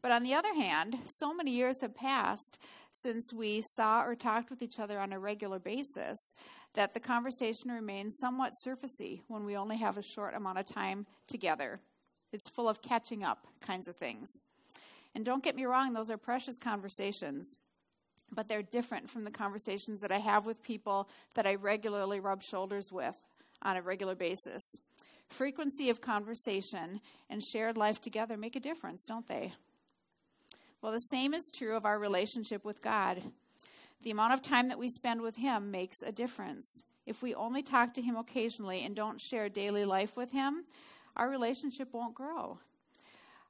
But 0.00 0.12
on 0.12 0.22
the 0.22 0.34
other 0.34 0.54
hand, 0.54 0.96
so 1.06 1.34
many 1.34 1.50
years 1.50 1.80
have 1.80 1.96
passed 1.96 2.60
since 2.92 3.32
we 3.32 3.62
saw 3.62 4.04
or 4.04 4.14
talked 4.14 4.48
with 4.48 4.62
each 4.62 4.78
other 4.78 5.00
on 5.00 5.12
a 5.12 5.18
regular 5.18 5.58
basis 5.58 6.34
that 6.74 6.94
the 6.94 7.00
conversation 7.00 7.70
remains 7.70 8.18
somewhat 8.18 8.54
surfacey 8.66 9.20
when 9.28 9.44
we 9.44 9.56
only 9.56 9.76
have 9.76 9.98
a 9.98 10.02
short 10.02 10.34
amount 10.34 10.58
of 10.58 10.66
time 10.66 11.06
together. 11.28 11.80
It's 12.32 12.48
full 12.48 12.68
of 12.68 12.80
catching 12.80 13.22
up 13.22 13.46
kinds 13.60 13.88
of 13.88 13.96
things. 13.96 14.30
And 15.14 15.24
don't 15.24 15.44
get 15.44 15.56
me 15.56 15.66
wrong, 15.66 15.92
those 15.92 16.10
are 16.10 16.16
precious 16.16 16.58
conversations, 16.58 17.58
but 18.30 18.48
they're 18.48 18.62
different 18.62 19.10
from 19.10 19.24
the 19.24 19.30
conversations 19.30 20.00
that 20.00 20.10
I 20.10 20.18
have 20.18 20.46
with 20.46 20.62
people 20.62 21.08
that 21.34 21.46
I 21.46 21.56
regularly 21.56 22.20
rub 22.20 22.42
shoulders 22.42 22.90
with 22.90 23.14
on 23.60 23.76
a 23.76 23.82
regular 23.82 24.14
basis. 24.14 24.62
Frequency 25.28 25.90
of 25.90 26.00
conversation 26.00 27.00
and 27.28 27.42
shared 27.42 27.76
life 27.76 28.00
together 28.00 28.36
make 28.36 28.56
a 28.56 28.60
difference, 28.60 29.04
don't 29.06 29.28
they? 29.28 29.52
Well, 30.80 30.92
the 30.92 30.98
same 30.98 31.32
is 31.34 31.50
true 31.54 31.76
of 31.76 31.84
our 31.84 31.98
relationship 31.98 32.64
with 32.64 32.82
God. 32.82 33.22
The 34.02 34.10
amount 34.10 34.32
of 34.32 34.42
time 34.42 34.68
that 34.68 34.78
we 34.78 34.88
spend 34.88 35.22
with 35.22 35.36
Him 35.36 35.70
makes 35.70 36.02
a 36.02 36.10
difference. 36.10 36.82
If 37.06 37.22
we 37.22 37.34
only 37.34 37.62
talk 37.62 37.94
to 37.94 38.02
Him 38.02 38.16
occasionally 38.16 38.84
and 38.84 38.96
don't 38.96 39.20
share 39.20 39.48
daily 39.48 39.84
life 39.84 40.16
with 40.16 40.32
Him, 40.32 40.64
our 41.16 41.28
relationship 41.28 41.92
won't 41.92 42.14
grow. 42.14 42.58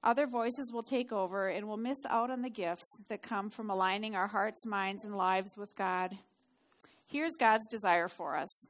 Other 0.04 0.26
voices 0.26 0.70
will 0.72 0.82
take 0.82 1.12
over 1.12 1.48
and 1.48 1.68
we'll 1.68 1.76
miss 1.76 2.04
out 2.08 2.30
on 2.30 2.42
the 2.42 2.50
gifts 2.50 2.98
that 3.08 3.22
come 3.22 3.50
from 3.50 3.70
aligning 3.70 4.16
our 4.16 4.26
hearts, 4.26 4.66
minds, 4.66 5.04
and 5.04 5.16
lives 5.16 5.56
with 5.56 5.76
God. 5.76 6.18
Here's 7.06 7.36
God's 7.38 7.68
desire 7.68 8.08
for 8.08 8.36
us. 8.36 8.66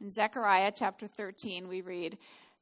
In 0.00 0.10
Zechariah 0.10 0.72
chapter 0.74 1.06
13, 1.06 1.68
we 1.68 1.82
read, 1.82 2.16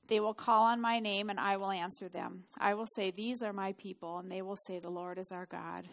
They 0.09 0.19
will 0.19 0.35
call 0.35 0.65
on 0.65 0.81
my 0.81 0.99
name 0.99 1.31
and 1.31 1.39
I 1.39 1.57
will 1.57 1.71
answer 1.71 2.09
them. 2.09 2.45
I 2.59 2.75
will 2.75 2.89
say, 2.95 3.11
These 3.11 3.43
are 3.43 3.53
my 3.53 3.73
people, 3.79 4.19
and 4.19 4.31
they 4.31 4.43
will 4.43 4.57
say, 4.57 4.81
The 4.81 4.91
Lord 4.91 5.19
is 5.19 5.31
our 5.31 5.47
God. 5.47 5.89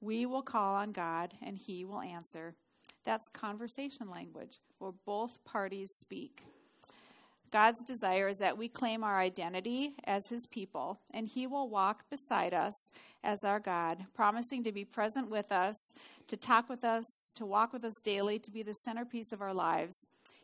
We 0.00 0.26
will 0.26 0.42
call 0.42 0.76
on 0.76 0.92
God 0.92 1.34
and 1.42 1.58
he 1.58 1.84
will 1.84 2.00
answer. 2.00 2.54
That's 3.04 3.28
conversation 3.28 4.10
language, 4.10 4.58
where 4.78 4.92
both 5.06 5.42
parties 5.44 5.90
speak. 6.00 6.44
God's 7.50 7.82
desire 7.84 8.28
is 8.28 8.38
that 8.38 8.58
we 8.58 8.68
claim 8.68 9.02
our 9.02 9.18
identity 9.18 9.94
as 10.04 10.28
His 10.28 10.46
people, 10.46 11.00
and 11.12 11.26
He 11.26 11.46
will 11.46 11.70
walk 11.70 12.04
beside 12.10 12.52
us 12.52 12.90
as 13.24 13.42
our 13.44 13.58
God, 13.58 14.04
promising 14.14 14.64
to 14.64 14.72
be 14.72 14.84
present 14.84 15.30
with 15.30 15.50
us, 15.50 15.92
to 16.26 16.36
talk 16.36 16.68
with 16.68 16.84
us, 16.84 17.06
to 17.36 17.46
walk 17.46 17.72
with 17.72 17.84
us 17.84 17.94
daily, 18.04 18.38
to 18.40 18.50
be 18.50 18.62
the 18.62 18.74
centerpiece 18.74 19.32
of 19.32 19.40
our 19.40 19.54
lives. 19.54 19.96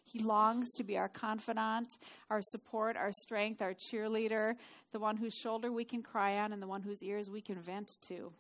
He 0.03 0.21
longs 0.21 0.73
to 0.77 0.85
be 0.85 0.97
our 0.97 1.09
confidant, 1.09 1.89
our 2.31 2.41
support, 2.41 2.97
our 2.97 3.13
strength, 3.13 3.61
our 3.61 3.75
cheerleader, 3.75 4.55
the 4.93 5.01
one 5.01 5.19
whose 5.19 5.35
shoulder 5.35 5.71
we 5.71 5.85
can 5.85 6.03
cry 6.03 6.39
on, 6.39 6.53
and 6.53 6.63
the 6.63 6.67
one 6.67 6.83
whose 6.83 7.03
ears 7.03 7.29
we 7.29 7.43
can 7.43 7.61
vent 7.61 7.91
to. 8.09 8.33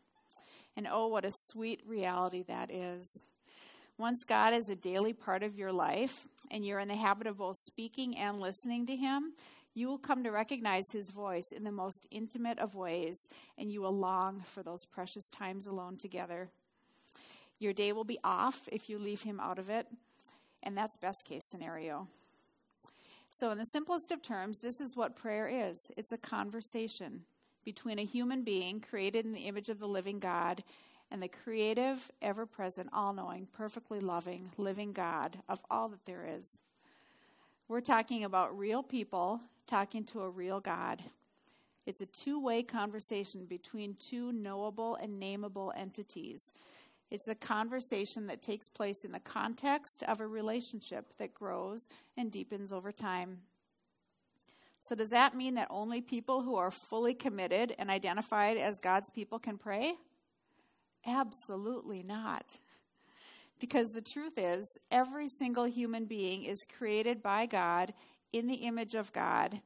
And 0.76 0.88
oh, 0.90 1.07
what 1.07 1.25
a 1.25 1.31
sweet 1.33 1.81
reality 1.87 2.43
that 2.49 2.71
is. 2.71 3.25
Once 3.97 4.25
God 4.25 4.54
is 4.54 4.69
a 4.69 4.75
daily 4.75 5.12
part 5.12 5.43
of 5.43 5.57
your 5.57 5.73
life, 5.73 6.26
and 6.50 6.64
you're 6.64 6.81
in 6.81 6.88
the 6.88 6.97
habit 6.97 7.26
of 7.26 7.38
both 7.38 7.57
speaking 7.57 8.16
and 8.16 8.40
listening 8.40 8.87
to 8.87 8.97
Him, 8.97 9.35
you 9.73 9.88
will 9.88 9.99
come 9.99 10.25
to 10.25 10.31
recognize 10.31 10.85
His 10.93 11.11
voice 11.11 11.50
in 11.54 11.64
the 11.64 11.73
most 11.73 12.07
intimate 12.11 12.59
of 12.59 12.75
ways, 12.75 13.16
and 13.57 13.71
you 13.71 13.83
will 13.83 13.97
long 13.97 14.40
for 14.40 14.62
those 14.62 14.85
precious 14.87 15.28
times 15.31 15.66
alone 15.66 15.97
together. 15.97 16.50
Your 17.59 17.73
day 17.73 17.93
will 17.93 18.04
be 18.04 18.19
off 18.25 18.69
if 18.73 18.88
you 18.88 18.99
leave 18.99 19.23
Him 19.23 19.40
out 19.40 19.59
of 19.59 19.71
it, 19.71 19.87
and 20.62 20.76
that's 20.76 20.97
best 20.97 21.25
case 21.25 21.45
scenario. 21.49 22.09
So, 23.31 23.50
in 23.50 23.59
the 23.59 23.64
simplest 23.64 24.12
of 24.12 24.23
terms, 24.23 24.61
this 24.61 24.81
is 24.81 24.97
what 24.97 25.16
prayer 25.16 25.49
is 25.49 25.90
it's 25.97 26.12
a 26.12 26.19
conversation 26.19 27.23
between 27.64 27.99
a 27.99 28.04
human 28.04 28.42
being 28.42 28.80
created 28.80 29.25
in 29.25 29.33
the 29.33 29.47
image 29.47 29.68
of 29.68 29.78
the 29.78 29.88
living 29.88 30.18
God 30.18 30.62
and 31.11 31.23
the 31.23 31.28
creative, 31.28 32.11
ever 32.23 32.47
present, 32.47 32.88
all 32.92 33.12
knowing, 33.12 33.47
perfectly 33.52 34.00
loving, 34.00 34.50
living 34.56 34.92
God 34.92 35.38
of 35.49 35.61
all 35.71 35.88
that 35.88 36.04
there 36.04 36.26
is. 36.38 36.59
We're 37.68 37.80
talking 37.80 38.25
about 38.25 38.59
real 38.59 38.83
people 38.83 39.40
talking 39.66 40.04
to 40.04 40.21
a 40.21 40.28
real 40.28 40.61
God. 40.61 41.02
It's 41.87 42.00
a 42.00 42.06
two 42.06 42.40
way 42.40 42.62
conversation 42.62 43.44
between 43.44 43.94
two 43.94 44.33
knowable 44.33 44.97
and 44.97 45.21
nameable 45.21 45.73
entities. 45.76 46.52
It's 47.11 47.28
a 47.28 47.35
conversation 47.35 48.26
that 48.26 48.42
takes 48.42 48.68
place 48.68 49.04
in 49.04 49.12
the 49.12 49.21
context 49.21 50.02
of 50.02 50.21
a 50.21 50.26
relationship 50.26 51.12
that 51.18 51.35
grows 51.35 51.88
and 52.16 52.30
deepens 52.30 52.73
over 52.73 52.90
time. 52.90 53.38
So, 54.84 54.94
does 54.94 55.08
that 55.10 55.34
mean 55.34 55.54
that 55.54 55.68
only 55.70 56.02
people 56.02 56.42
who 56.42 56.56
are 56.56 56.70
fully 56.70 57.14
committed 57.14 57.74
and 57.78 57.88
identified 57.88 58.58
as 58.58 58.80
God's 58.80 59.08
people 59.08 59.38
can 59.38 59.56
pray? 59.56 59.94
Absolutely 61.06 62.02
not. 62.02 62.58
Because 63.58 63.92
the 63.92 64.02
truth 64.02 64.34
is, 64.36 64.76
every 64.90 65.26
single 65.26 65.64
human 65.64 66.04
being 66.04 66.44
is 66.44 66.66
created 66.66 67.22
by 67.22 67.46
God 67.46 67.94
in 68.30 68.46
the 68.46 68.56
image 68.56 68.94
of 68.94 69.10
God 69.14 69.58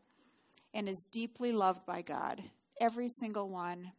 and 0.73 0.89
is 0.89 1.05
deeply 1.11 1.51
loved 1.51 1.85
by 1.85 2.01
God. 2.01 2.41
Every 2.81 3.09
single 3.09 3.49
one. 3.49 3.91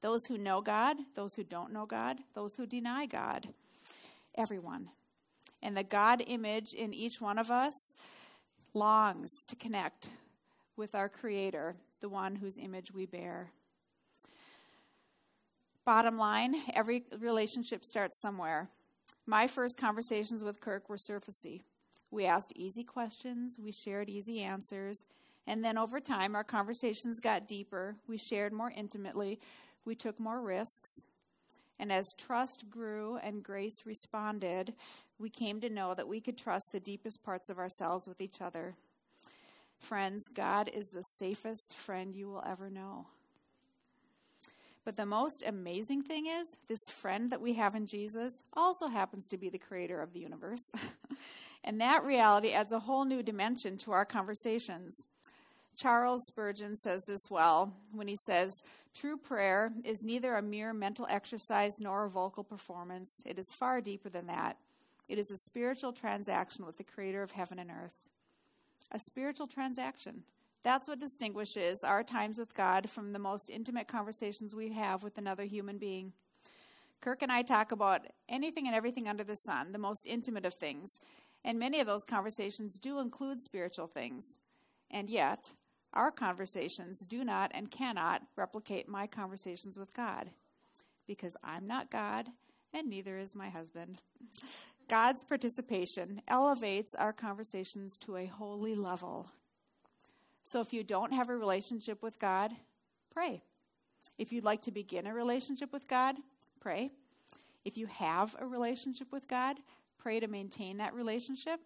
Those 0.00 0.26
who 0.26 0.38
know 0.38 0.60
God, 0.60 0.96
those 1.14 1.34
who 1.36 1.44
don't 1.44 1.72
know 1.72 1.86
God, 1.86 2.18
those 2.34 2.56
who 2.56 2.66
deny 2.66 3.06
God. 3.06 3.46
Everyone. 4.34 4.88
And 5.62 5.76
the 5.76 5.84
God 5.84 6.20
image 6.26 6.74
in 6.74 6.92
each 6.92 7.20
one 7.20 7.38
of 7.38 7.52
us 7.52 7.94
longs 8.74 9.42
to 9.48 9.56
connect 9.56 10.10
with 10.76 10.94
our 10.94 11.08
Creator, 11.08 11.76
the 12.00 12.08
one 12.08 12.36
whose 12.36 12.58
image 12.58 12.92
we 12.92 13.06
bear. 13.06 13.50
Bottom 15.84 16.18
line, 16.18 16.54
every 16.74 17.04
relationship 17.18 17.84
starts 17.84 18.20
somewhere. 18.20 18.68
My 19.26 19.46
first 19.46 19.78
conversations 19.78 20.44
with 20.44 20.60
Kirk 20.60 20.88
were 20.88 20.96
surfacey. 20.96 21.62
We 22.10 22.26
asked 22.26 22.52
easy 22.56 22.84
questions, 22.84 23.58
we 23.62 23.72
shared 23.72 24.08
easy 24.08 24.40
answers, 24.40 25.04
and 25.46 25.64
then 25.64 25.78
over 25.78 26.00
time, 26.00 26.36
our 26.36 26.44
conversations 26.44 27.20
got 27.20 27.48
deeper. 27.48 27.96
We 28.06 28.18
shared 28.18 28.52
more 28.52 28.72
intimately, 28.74 29.40
we 29.84 29.94
took 29.94 30.20
more 30.20 30.40
risks. 30.40 31.06
And 31.78 31.90
as 31.90 32.12
trust 32.18 32.68
grew 32.68 33.18
and 33.22 33.42
grace 33.42 33.86
responded, 33.86 34.74
we 35.20 35.30
came 35.30 35.60
to 35.60 35.68
know 35.68 35.94
that 35.94 36.08
we 36.08 36.20
could 36.20 36.38
trust 36.38 36.70
the 36.72 36.80
deepest 36.80 37.22
parts 37.22 37.50
of 37.50 37.58
ourselves 37.58 38.08
with 38.08 38.20
each 38.20 38.40
other. 38.40 38.74
Friends, 39.78 40.24
God 40.34 40.70
is 40.72 40.88
the 40.88 41.02
safest 41.02 41.74
friend 41.74 42.14
you 42.14 42.28
will 42.28 42.42
ever 42.46 42.70
know. 42.70 43.06
But 44.84 44.96
the 44.96 45.06
most 45.06 45.44
amazing 45.46 46.02
thing 46.02 46.26
is, 46.26 46.56
this 46.68 46.82
friend 46.88 47.30
that 47.30 47.40
we 47.40 47.52
have 47.54 47.74
in 47.74 47.86
Jesus 47.86 48.42
also 48.54 48.88
happens 48.88 49.28
to 49.28 49.36
be 49.36 49.50
the 49.50 49.58
creator 49.58 50.00
of 50.00 50.14
the 50.14 50.20
universe. 50.20 50.70
and 51.64 51.80
that 51.80 52.02
reality 52.02 52.52
adds 52.52 52.72
a 52.72 52.80
whole 52.80 53.04
new 53.04 53.22
dimension 53.22 53.76
to 53.78 53.92
our 53.92 54.06
conversations. 54.06 55.06
Charles 55.76 56.26
Spurgeon 56.26 56.76
says 56.76 57.02
this 57.06 57.30
well 57.30 57.74
when 57.92 58.08
he 58.08 58.16
says, 58.16 58.62
True 58.94 59.16
prayer 59.16 59.70
is 59.84 60.02
neither 60.02 60.34
a 60.34 60.42
mere 60.42 60.72
mental 60.72 61.06
exercise 61.08 61.72
nor 61.78 62.06
a 62.06 62.10
vocal 62.10 62.42
performance. 62.42 63.22
It 63.26 63.38
is 63.38 63.54
far 63.58 63.80
deeper 63.80 64.08
than 64.08 64.26
that. 64.26 64.56
It 65.10 65.18
is 65.18 65.32
a 65.32 65.36
spiritual 65.36 65.92
transaction 65.92 66.64
with 66.64 66.76
the 66.76 66.84
creator 66.84 67.24
of 67.24 67.32
heaven 67.32 67.58
and 67.58 67.68
earth. 67.68 67.96
A 68.92 69.00
spiritual 69.00 69.48
transaction. 69.48 70.22
That's 70.62 70.86
what 70.86 71.00
distinguishes 71.00 71.82
our 71.82 72.04
times 72.04 72.38
with 72.38 72.54
God 72.54 72.88
from 72.88 73.12
the 73.12 73.18
most 73.18 73.50
intimate 73.50 73.88
conversations 73.88 74.54
we 74.54 74.72
have 74.72 75.02
with 75.02 75.18
another 75.18 75.42
human 75.42 75.78
being. 75.78 76.12
Kirk 77.00 77.22
and 77.22 77.32
I 77.32 77.42
talk 77.42 77.72
about 77.72 78.06
anything 78.28 78.68
and 78.68 78.76
everything 78.76 79.08
under 79.08 79.24
the 79.24 79.34
sun, 79.34 79.72
the 79.72 79.78
most 79.78 80.06
intimate 80.06 80.46
of 80.46 80.54
things. 80.54 81.00
And 81.44 81.58
many 81.58 81.80
of 81.80 81.88
those 81.88 82.04
conversations 82.04 82.78
do 82.78 83.00
include 83.00 83.42
spiritual 83.42 83.88
things. 83.88 84.38
And 84.92 85.10
yet, 85.10 85.54
our 85.92 86.12
conversations 86.12 87.00
do 87.00 87.24
not 87.24 87.50
and 87.52 87.68
cannot 87.68 88.22
replicate 88.36 88.88
my 88.88 89.08
conversations 89.08 89.76
with 89.76 89.92
God. 89.92 90.30
Because 91.08 91.36
I'm 91.42 91.66
not 91.66 91.90
God, 91.90 92.28
and 92.72 92.88
neither 92.88 93.16
is 93.16 93.34
my 93.34 93.48
husband. 93.48 94.02
God's 94.90 95.22
participation 95.22 96.20
elevates 96.26 96.96
our 96.96 97.12
conversations 97.12 97.96
to 97.98 98.16
a 98.16 98.26
holy 98.26 98.74
level. 98.74 99.30
So 100.42 100.60
if 100.60 100.72
you 100.72 100.82
don't 100.82 101.12
have 101.12 101.28
a 101.28 101.36
relationship 101.36 102.02
with 102.02 102.18
God, 102.18 102.50
pray. 103.14 103.40
If 104.18 104.32
you'd 104.32 104.42
like 104.42 104.62
to 104.62 104.72
begin 104.72 105.06
a 105.06 105.14
relationship 105.14 105.72
with 105.72 105.86
God, 105.86 106.16
pray. 106.58 106.90
If 107.64 107.78
you 107.78 107.86
have 107.86 108.34
a 108.40 108.44
relationship 108.44 109.12
with 109.12 109.28
God, 109.28 109.58
pray 109.96 110.18
to 110.18 110.26
maintain 110.26 110.78
that 110.78 110.92
relationship. 110.92 111.60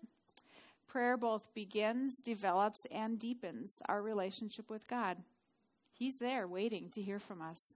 Prayer 0.87 1.17
both 1.17 1.49
begins, 1.55 2.21
develops, 2.21 2.85
and 2.93 3.19
deepens 3.19 3.81
our 3.89 4.03
relationship 4.03 4.69
with 4.69 4.87
God. 4.87 5.17
He's 5.95 6.19
there 6.19 6.47
waiting 6.47 6.91
to 6.91 7.01
hear 7.01 7.19
from 7.19 7.41
us. 7.41 7.75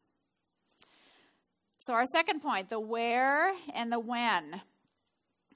So, 1.78 1.94
our 1.94 2.04
second 2.04 2.40
point 2.40 2.68
the 2.68 2.80
where 2.80 3.54
and 3.72 3.90
the 3.90 3.98
when. 3.98 4.60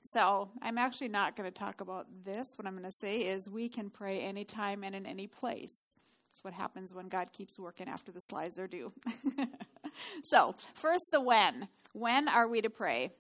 So 0.05 0.51
I'm 0.61 0.79
actually 0.79 1.09
not 1.09 1.37
going 1.37 1.51
to 1.51 1.57
talk 1.57 1.81
about 1.81 2.07
this. 2.25 2.47
What 2.57 2.67
I'm 2.67 2.73
going 2.73 2.85
to 2.85 2.93
say 2.93 3.19
is 3.19 3.49
we 3.49 3.69
can 3.69 3.89
pray 3.89 4.21
anytime 4.21 4.83
and 4.83 4.95
in 4.95 5.07
any 5.07 5.27
place. 5.27 5.95
That's 6.29 6.43
what 6.43 6.55
happens 6.55 6.93
when 6.93 7.09
God 7.09 7.33
keeps 7.33 7.59
working 7.59 7.89
after 7.89 8.11
the 8.11 8.21
slides 8.21 8.59
are 8.59 8.67
due. 8.67 8.93
so, 10.25 10.55
first, 10.75 11.05
the 11.13 11.21
when. 11.21 11.69
When 11.93 12.27
are 12.27 12.49
we 12.49 12.63
to 12.63 12.71
pray? 12.71 13.13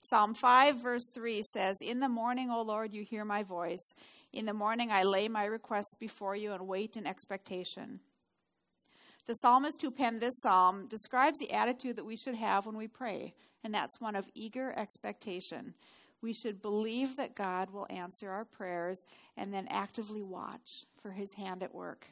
Psalm 0.00 0.34
5, 0.34 0.82
verse 0.82 1.06
3 1.14 1.42
says, 1.52 1.76
In 1.80 2.00
the 2.00 2.08
morning, 2.08 2.50
O 2.50 2.62
Lord, 2.62 2.92
you 2.92 3.04
hear 3.04 3.24
my 3.24 3.42
voice. 3.42 3.94
In 4.32 4.46
the 4.46 4.54
morning, 4.54 4.90
I 4.90 5.04
lay 5.04 5.28
my 5.28 5.44
requests 5.44 5.94
before 6.00 6.34
you 6.34 6.52
and 6.52 6.66
wait 6.66 6.96
in 6.96 7.06
expectation. 7.06 8.00
The 9.26 9.34
psalmist 9.34 9.82
who 9.82 9.90
penned 9.90 10.20
this 10.20 10.40
psalm 10.40 10.86
describes 10.88 11.38
the 11.38 11.52
attitude 11.52 11.96
that 11.96 12.06
we 12.06 12.16
should 12.16 12.36
have 12.36 12.66
when 12.66 12.76
we 12.76 12.88
pray, 12.88 13.34
and 13.62 13.74
that's 13.74 14.00
one 14.00 14.16
of 14.16 14.26
eager 14.34 14.72
expectation 14.76 15.74
we 16.26 16.32
should 16.32 16.60
believe 16.60 17.14
that 17.14 17.36
God 17.36 17.70
will 17.70 17.86
answer 17.88 18.28
our 18.32 18.44
prayers 18.44 19.04
and 19.36 19.54
then 19.54 19.68
actively 19.70 20.24
watch 20.24 20.84
for 21.00 21.12
his 21.12 21.32
hand 21.34 21.62
at 21.62 21.72
work. 21.72 22.08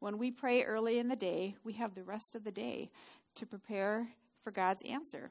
When 0.00 0.18
we 0.18 0.32
pray 0.32 0.64
early 0.64 0.98
in 0.98 1.06
the 1.06 1.14
day, 1.14 1.54
we 1.62 1.74
have 1.74 1.94
the 1.94 2.02
rest 2.02 2.34
of 2.34 2.42
the 2.42 2.50
day 2.50 2.90
to 3.36 3.46
prepare 3.46 4.08
for 4.42 4.50
God's 4.50 4.82
answer. 4.82 5.30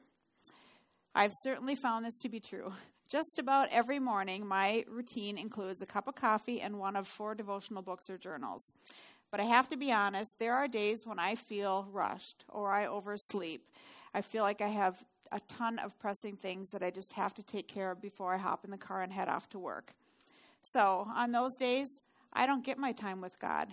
I've 1.14 1.34
certainly 1.42 1.74
found 1.74 2.06
this 2.06 2.18
to 2.20 2.30
be 2.30 2.40
true. 2.40 2.72
Just 3.10 3.38
about 3.38 3.68
every 3.70 3.98
morning, 3.98 4.46
my 4.46 4.86
routine 4.88 5.36
includes 5.36 5.82
a 5.82 5.86
cup 5.86 6.08
of 6.08 6.14
coffee 6.14 6.62
and 6.62 6.78
one 6.78 6.96
of 6.96 7.06
four 7.06 7.34
devotional 7.34 7.82
books 7.82 8.08
or 8.08 8.16
journals. 8.16 8.72
But 9.30 9.40
I 9.40 9.44
have 9.44 9.68
to 9.68 9.76
be 9.76 9.92
honest, 9.92 10.32
there 10.38 10.54
are 10.54 10.66
days 10.66 11.02
when 11.04 11.18
I 11.18 11.34
feel 11.34 11.86
rushed 11.92 12.46
or 12.48 12.72
I 12.72 12.86
oversleep. 12.86 13.66
I 14.14 14.22
feel 14.22 14.44
like 14.44 14.62
I 14.62 14.68
have 14.68 15.04
a 15.32 15.40
ton 15.48 15.78
of 15.78 15.98
pressing 15.98 16.36
things 16.36 16.70
that 16.70 16.82
I 16.82 16.90
just 16.90 17.12
have 17.14 17.34
to 17.34 17.42
take 17.42 17.68
care 17.68 17.90
of 17.90 18.00
before 18.00 18.34
I 18.34 18.38
hop 18.38 18.64
in 18.64 18.70
the 18.70 18.78
car 18.78 19.02
and 19.02 19.12
head 19.12 19.28
off 19.28 19.48
to 19.50 19.58
work. 19.58 19.92
So, 20.62 21.08
on 21.14 21.32
those 21.32 21.56
days, 21.56 21.88
I 22.32 22.46
don't 22.46 22.64
get 22.64 22.78
my 22.78 22.92
time 22.92 23.20
with 23.20 23.38
God 23.38 23.68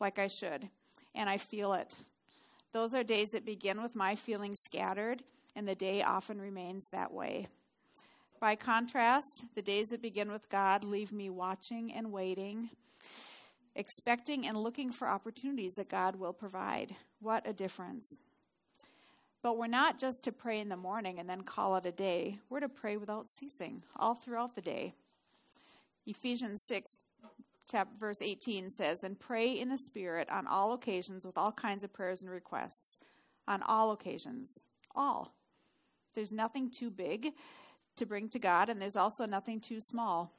like 0.00 0.18
I 0.18 0.28
should, 0.28 0.68
and 1.14 1.28
I 1.28 1.36
feel 1.36 1.72
it. 1.74 1.94
Those 2.72 2.94
are 2.94 3.02
days 3.02 3.30
that 3.30 3.44
begin 3.44 3.82
with 3.82 3.94
my 3.94 4.14
feeling 4.14 4.54
scattered, 4.54 5.22
and 5.56 5.66
the 5.66 5.74
day 5.74 6.02
often 6.02 6.40
remains 6.40 6.86
that 6.92 7.12
way. 7.12 7.48
By 8.40 8.54
contrast, 8.54 9.44
the 9.56 9.62
days 9.62 9.88
that 9.88 10.00
begin 10.00 10.30
with 10.30 10.48
God 10.48 10.84
leave 10.84 11.12
me 11.12 11.28
watching 11.28 11.92
and 11.92 12.12
waiting, 12.12 12.70
expecting 13.74 14.46
and 14.46 14.56
looking 14.56 14.92
for 14.92 15.08
opportunities 15.08 15.74
that 15.74 15.88
God 15.88 16.16
will 16.16 16.32
provide. 16.32 16.94
What 17.20 17.48
a 17.48 17.52
difference. 17.52 18.20
But 19.42 19.56
we're 19.56 19.68
not 19.68 19.98
just 19.98 20.24
to 20.24 20.32
pray 20.32 20.58
in 20.58 20.68
the 20.68 20.76
morning 20.76 21.18
and 21.18 21.28
then 21.28 21.42
call 21.42 21.76
it 21.76 21.86
a 21.86 21.92
day. 21.92 22.40
We're 22.50 22.60
to 22.60 22.68
pray 22.68 22.96
without 22.96 23.30
ceasing 23.30 23.82
all 23.96 24.14
throughout 24.14 24.56
the 24.56 24.62
day. 24.62 24.94
Ephesians 26.06 26.62
6, 26.66 26.96
chapter, 27.70 27.94
verse 27.98 28.20
18 28.20 28.70
says, 28.70 29.04
And 29.04 29.18
pray 29.18 29.52
in 29.52 29.68
the 29.68 29.78
Spirit 29.78 30.28
on 30.30 30.46
all 30.46 30.72
occasions 30.72 31.24
with 31.24 31.38
all 31.38 31.52
kinds 31.52 31.84
of 31.84 31.92
prayers 31.92 32.22
and 32.22 32.30
requests. 32.30 32.98
On 33.46 33.62
all 33.62 33.92
occasions. 33.92 34.64
All. 34.94 35.34
There's 36.14 36.32
nothing 36.32 36.70
too 36.70 36.90
big 36.90 37.32
to 37.96 38.06
bring 38.06 38.28
to 38.30 38.38
God, 38.38 38.68
and 38.68 38.82
there's 38.82 38.96
also 38.96 39.24
nothing 39.24 39.60
too 39.60 39.80
small. 39.80 40.32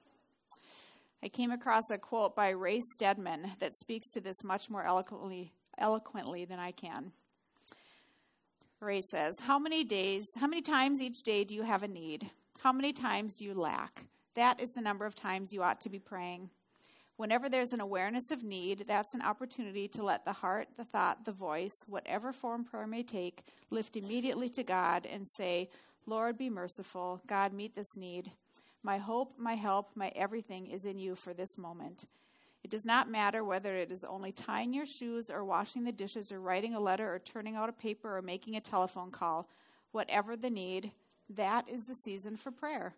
I 1.23 1.29
came 1.29 1.51
across 1.51 1.89
a 1.89 1.97
quote 1.97 2.35
by 2.35 2.49
Ray 2.49 2.79
Stedman 2.79 3.51
that 3.59 3.77
speaks 3.77 4.09
to 4.11 4.21
this 4.21 4.43
much 4.43 4.69
more 4.69 4.83
eloquently, 4.83 5.53
eloquently 5.77 6.45
than 6.45 6.59
I 6.59 6.71
can. 6.71 7.11
Ray 8.81 9.01
says, 9.01 9.39
How 9.41 9.59
many 9.59 9.83
days, 9.83 10.25
how 10.37 10.47
many 10.47 10.61
times 10.61 11.01
each 11.01 11.23
day 11.23 11.43
do 11.43 11.53
you 11.53 11.63
have 11.63 11.83
a 11.83 11.87
need? 11.87 12.29
How 12.61 12.71
many 12.71 12.93
times 12.93 13.35
do 13.35 13.43
you 13.43 13.53
lack? 13.53 14.05
That 14.35 14.61
is 14.61 14.71
the 14.71 14.81
number 14.81 15.05
of 15.05 15.15
times 15.15 15.51
you 15.51 15.63
ought 15.63 15.81
to 15.81 15.89
be 15.89 15.99
praying. 15.99 16.49
Whenever 17.17 17.49
there's 17.49 17.73
an 17.73 17.81
awareness 17.81 18.31
of 18.31 18.41
need, 18.41 18.85
that's 18.87 19.13
an 19.13 19.21
opportunity 19.21 19.89
to 19.89 20.03
let 20.03 20.23
the 20.23 20.31
heart, 20.31 20.69
the 20.77 20.85
thought, 20.85 21.25
the 21.25 21.33
voice, 21.33 21.75
whatever 21.87 22.31
form 22.31 22.63
prayer 22.63 22.87
may 22.87 23.03
take, 23.03 23.43
lift 23.69 23.97
immediately 23.97 24.47
to 24.47 24.63
God 24.63 25.05
and 25.05 25.27
say, 25.27 25.69
Lord, 26.05 26.37
be 26.37 26.49
merciful. 26.49 27.21
God, 27.27 27.51
meet 27.51 27.75
this 27.75 27.97
need. 27.97 28.31
My 28.81 28.97
hope, 28.97 29.33
my 29.37 29.55
help, 29.55 29.89
my 29.95 30.13
everything 30.15 30.67
is 30.67 30.85
in 30.85 30.97
you 30.99 31.15
for 31.15 31.33
this 31.33 31.57
moment. 31.57 32.05
It 32.63 32.71
does 32.71 32.85
not 32.85 33.09
matter 33.09 33.43
whether 33.43 33.75
it 33.75 33.91
is 33.91 34.03
only 34.03 34.31
tying 34.31 34.73
your 34.73 34.85
shoes 34.85 35.29
or 35.29 35.45
washing 35.45 35.85
the 35.85 35.91
dishes 35.91 36.31
or 36.31 36.41
writing 36.41 36.73
a 36.73 36.79
letter 36.79 37.13
or 37.13 37.19
turning 37.19 37.55
out 37.55 37.69
a 37.69 37.73
paper 37.73 38.17
or 38.17 38.21
making 38.21 38.55
a 38.55 38.61
telephone 38.61 39.11
call. 39.11 39.49
Whatever 39.91 40.35
the 40.35 40.49
need, 40.49 40.91
that 41.29 41.69
is 41.69 41.85
the 41.85 41.95
season 41.95 42.35
for 42.35 42.51
prayer. 42.51 42.93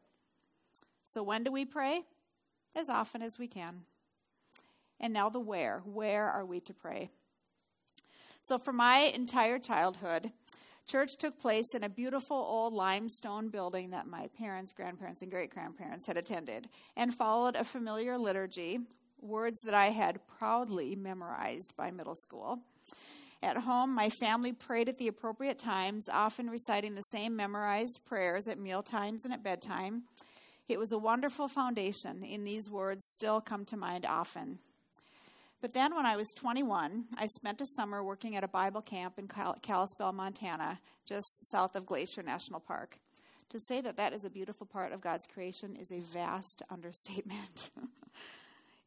So, 1.06 1.22
when 1.24 1.44
do 1.44 1.52
we 1.52 1.66
pray? 1.66 2.02
As 2.76 2.90
often 2.90 3.22
as 3.22 3.38
we 3.38 3.48
can. 3.48 3.82
And 5.00 5.14
now, 5.14 5.30
the 5.30 5.40
where. 5.40 5.82
Where 5.86 6.30
are 6.30 6.46
we 6.46 6.60
to 6.62 6.74
pray? 6.74 7.10
So, 8.42 8.58
for 8.58 8.74
my 8.74 9.12
entire 9.14 9.60
childhood, 9.60 10.32
church 10.88 11.18
took 11.18 11.40
place 11.40 11.76
in 11.76 11.84
a 11.84 11.90
beautiful 11.90 12.38
old 12.38 12.74
limestone 12.74 13.50
building 13.50 13.92
that 13.92 14.08
my 14.08 14.28
parents, 14.38 14.74
grandparents, 14.74 15.22
and 15.22 15.32
great 15.32 15.54
grandparents 15.54 16.08
had 16.08 16.18
attended 16.18 16.68
and 16.96 17.14
followed 17.14 17.56
a 17.56 17.64
familiar 17.64 18.18
liturgy 18.18 18.80
words 19.22 19.62
that 19.62 19.74
I 19.74 19.88
had 19.88 20.26
proudly 20.28 20.96
memorized 20.96 21.76
by 21.78 21.92
middle 21.92 22.16
school. 22.16 22.60
At 23.44 23.58
home, 23.58 23.94
my 23.96 24.10
family 24.10 24.54
prayed 24.54 24.88
at 24.88 24.98
the 24.98 25.08
appropriate 25.08 25.58
times, 25.58 26.08
often 26.08 26.50
reciting 26.50 26.94
the 26.94 27.02
same 27.02 27.36
memorized 27.36 28.02
prayers 28.06 28.48
at 28.48 28.60
meal 28.60 28.84
times 28.84 29.26
and 29.26 29.34
at 29.34 29.44
bedtime. 29.44 30.04
It 30.70 30.80
was 30.80 30.92
a 30.92 30.98
wonderful 30.98 31.48
foundation, 31.48 32.24
and 32.24 32.46
these 32.46 32.70
words 32.70 33.04
still 33.06 33.42
come 33.42 33.66
to 33.66 33.78
mind 33.78 34.06
often. 34.06 34.60
But 35.60 35.74
then, 35.74 35.96
when 35.96 36.06
I 36.06 36.16
was 36.16 36.34
21, 36.34 37.06
I 37.18 37.28
spent 37.28 37.62
a 37.62 37.66
summer 37.66 38.04
working 38.04 38.36
at 38.36 38.44
a 38.44 38.48
Bible 38.48 38.82
camp 38.82 39.20
in 39.20 39.28
Kalispell, 39.28 40.12
Montana, 40.12 40.80
just 41.06 41.50
south 41.50 41.76
of 41.76 41.86
Glacier 41.86 42.24
National 42.24 42.60
Park. 42.60 42.98
To 43.50 43.60
say 43.60 43.82
that 43.82 43.98
that 43.98 44.14
is 44.14 44.24
a 44.24 44.30
beautiful 44.30 44.66
part 44.66 44.94
of 44.94 45.02
God's 45.02 45.28
creation 45.28 45.76
is 45.76 45.92
a 45.92 46.00
vast 46.00 46.62
understatement. 46.70 47.72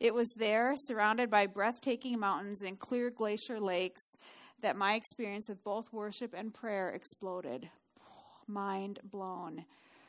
It 0.01 0.15
was 0.15 0.35
there, 0.37 0.75
surrounded 0.77 1.31
by 1.31 1.47
breathtaking 1.47 2.19
mountains 2.19 2.63
and 2.63 2.79
clear 2.79 3.11
glacier 3.11 3.61
lakes, 3.61 4.03
that 4.61 4.77
my 4.77 4.95
experience 4.95 5.49
with 5.49 5.63
both 5.63 5.93
worship 5.93 6.35
and 6.37 6.53
prayer 6.53 6.91
exploded. 6.91 7.71
Mind 8.47 8.99
blown. 9.05 9.65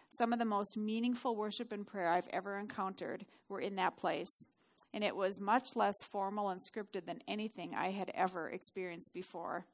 Some 0.09 0.33
of 0.33 0.39
the 0.39 0.45
most 0.45 0.77
meaningful 0.77 1.35
worship 1.35 1.71
and 1.71 1.85
prayer 1.85 2.07
I've 2.07 2.27
ever 2.31 2.57
encountered 2.57 3.25
were 3.49 3.59
in 3.59 3.75
that 3.75 3.97
place, 3.97 4.47
and 4.93 5.03
it 5.03 5.15
was 5.15 5.39
much 5.39 5.75
less 5.75 5.95
formal 6.09 6.49
and 6.49 6.61
scripted 6.61 7.05
than 7.05 7.21
anything 7.27 7.73
I 7.75 7.91
had 7.91 8.11
ever 8.13 8.49
experienced 8.49 9.13
before. 9.13 9.65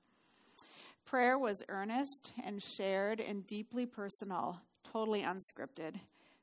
Prayer 1.06 1.38
was 1.38 1.63
earnest 1.69 2.34
and 2.43 2.62
shared 2.62 3.19
and 3.19 3.45
deeply 3.45 3.86
personal, 3.86 4.62
totally 4.91 5.21
unscripted. 5.21 6.00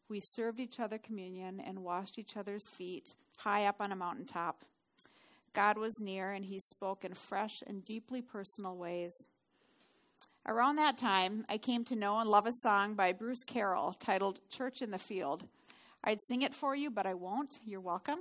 We 0.09 0.21
served 0.21 0.59
each 0.59 0.81
other 0.81 0.99
communion 0.99 1.61
and 1.61 1.85
washed 1.85 2.19
each 2.19 2.37
other's 2.37 2.67
feet 2.69 3.15
high 3.39 3.67
up 3.67 3.77
on 3.81 3.93
a 3.93 3.97
mountaintop. 3.97 4.65
God 5.53 5.79
was 5.79 6.01
near 6.01 6.33
and 6.33 6.45
he 6.45 6.59
spoke 6.59 7.05
in 7.05 7.15
fresh 7.15 7.63
and 7.67 7.85
deeply 7.85 8.23
personal 8.23 8.77
ways. 8.77 9.13
Around 10.47 10.77
that 10.77 10.97
time, 10.97 11.45
I 11.49 11.59
came 11.59 11.85
to 11.85 11.97
know 11.97 12.19
and 12.19 12.31
love 12.31 12.47
a 12.47 12.53
song 12.63 12.95
by 12.95 13.13
Bruce 13.13 13.45
Carroll 13.47 13.93
titled 13.93 14.41
Church 14.49 14.81
in 14.81 14.91
the 14.91 14.99
Field. 14.99 15.45
I'd 16.03 16.21
sing 16.25 16.43
it 16.43 16.55
for 16.55 16.75
you, 16.75 16.91
but 16.91 17.07
I 17.07 17.15
won't. 17.15 17.61
You're 17.67 17.81
welcome. 17.81 18.21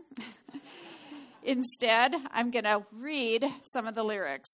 Instead, 1.43 2.15
I'm 2.31 2.51
going 2.51 2.65
to 2.65 2.85
read 2.91 3.45
some 3.71 3.87
of 3.87 3.95
the 3.95 4.03
lyrics. 4.03 4.49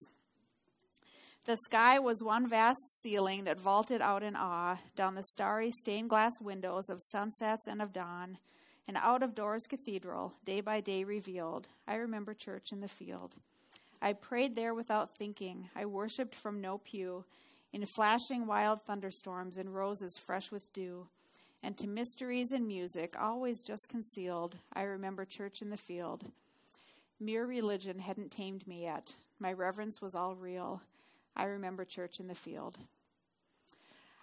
The 1.45 1.58
sky 1.58 1.99
was 1.99 2.23
one 2.23 2.47
vast 2.47 3.01
ceiling 3.01 3.43
that 3.43 3.60
vaulted 3.60 4.01
out 4.01 4.23
in 4.23 4.34
awe 4.34 4.77
down 4.95 5.15
the 5.15 5.23
starry 5.23 5.71
stained 5.71 6.10
glass 6.10 6.32
windows 6.39 6.89
of 6.89 7.01
sunsets 7.01 7.67
and 7.67 7.82
of 7.82 7.91
dawn. 7.91 8.38
An 8.88 8.95
out 8.95 9.21
of 9.21 9.36
doors 9.36 9.65
cathedral, 9.67 10.36
day 10.45 10.62
by 10.62 10.79
day 10.79 11.03
revealed. 11.03 11.67
I 11.86 11.95
remember 11.95 12.34
church 12.34 12.71
in 12.71 12.79
the 12.79 12.88
field. 12.88 13.36
I 14.01 14.13
prayed 14.13 14.56
there 14.56 14.73
without 14.73 15.17
thinking. 15.17 15.69
I 15.75 15.86
worshiped 15.86 16.34
from 16.34 16.62
no 16.62 16.77
pew, 16.77 17.25
in 17.73 17.86
flashing 17.88 18.47
wild 18.47 18.82
thunderstorms 18.86 19.58
and 19.58 19.75
roses 19.75 20.17
fresh 20.17 20.49
with 20.49 20.71
dew. 20.71 21.08
And 21.62 21.77
to 21.77 21.88
mysteries 21.88 22.53
and 22.53 22.65
music, 22.65 23.15
always 23.19 23.62
just 23.63 23.89
concealed, 23.89 24.56
I 24.71 24.84
remember 24.84 25.25
church 25.25 25.62
in 25.62 25.71
the 25.71 25.77
field. 25.77 26.23
Mere 27.19 27.45
religion 27.45 27.99
hadn't 27.99 28.32
tamed 28.32 28.65
me 28.65 28.84
yet. 28.84 29.13
My 29.39 29.51
reverence 29.51 30.01
was 30.01 30.15
all 30.15 30.36
real. 30.36 30.82
I 31.36 31.46
remember 31.46 31.86
church 31.86 32.19
in 32.19 32.28
the 32.28 32.36
field. 32.36 32.78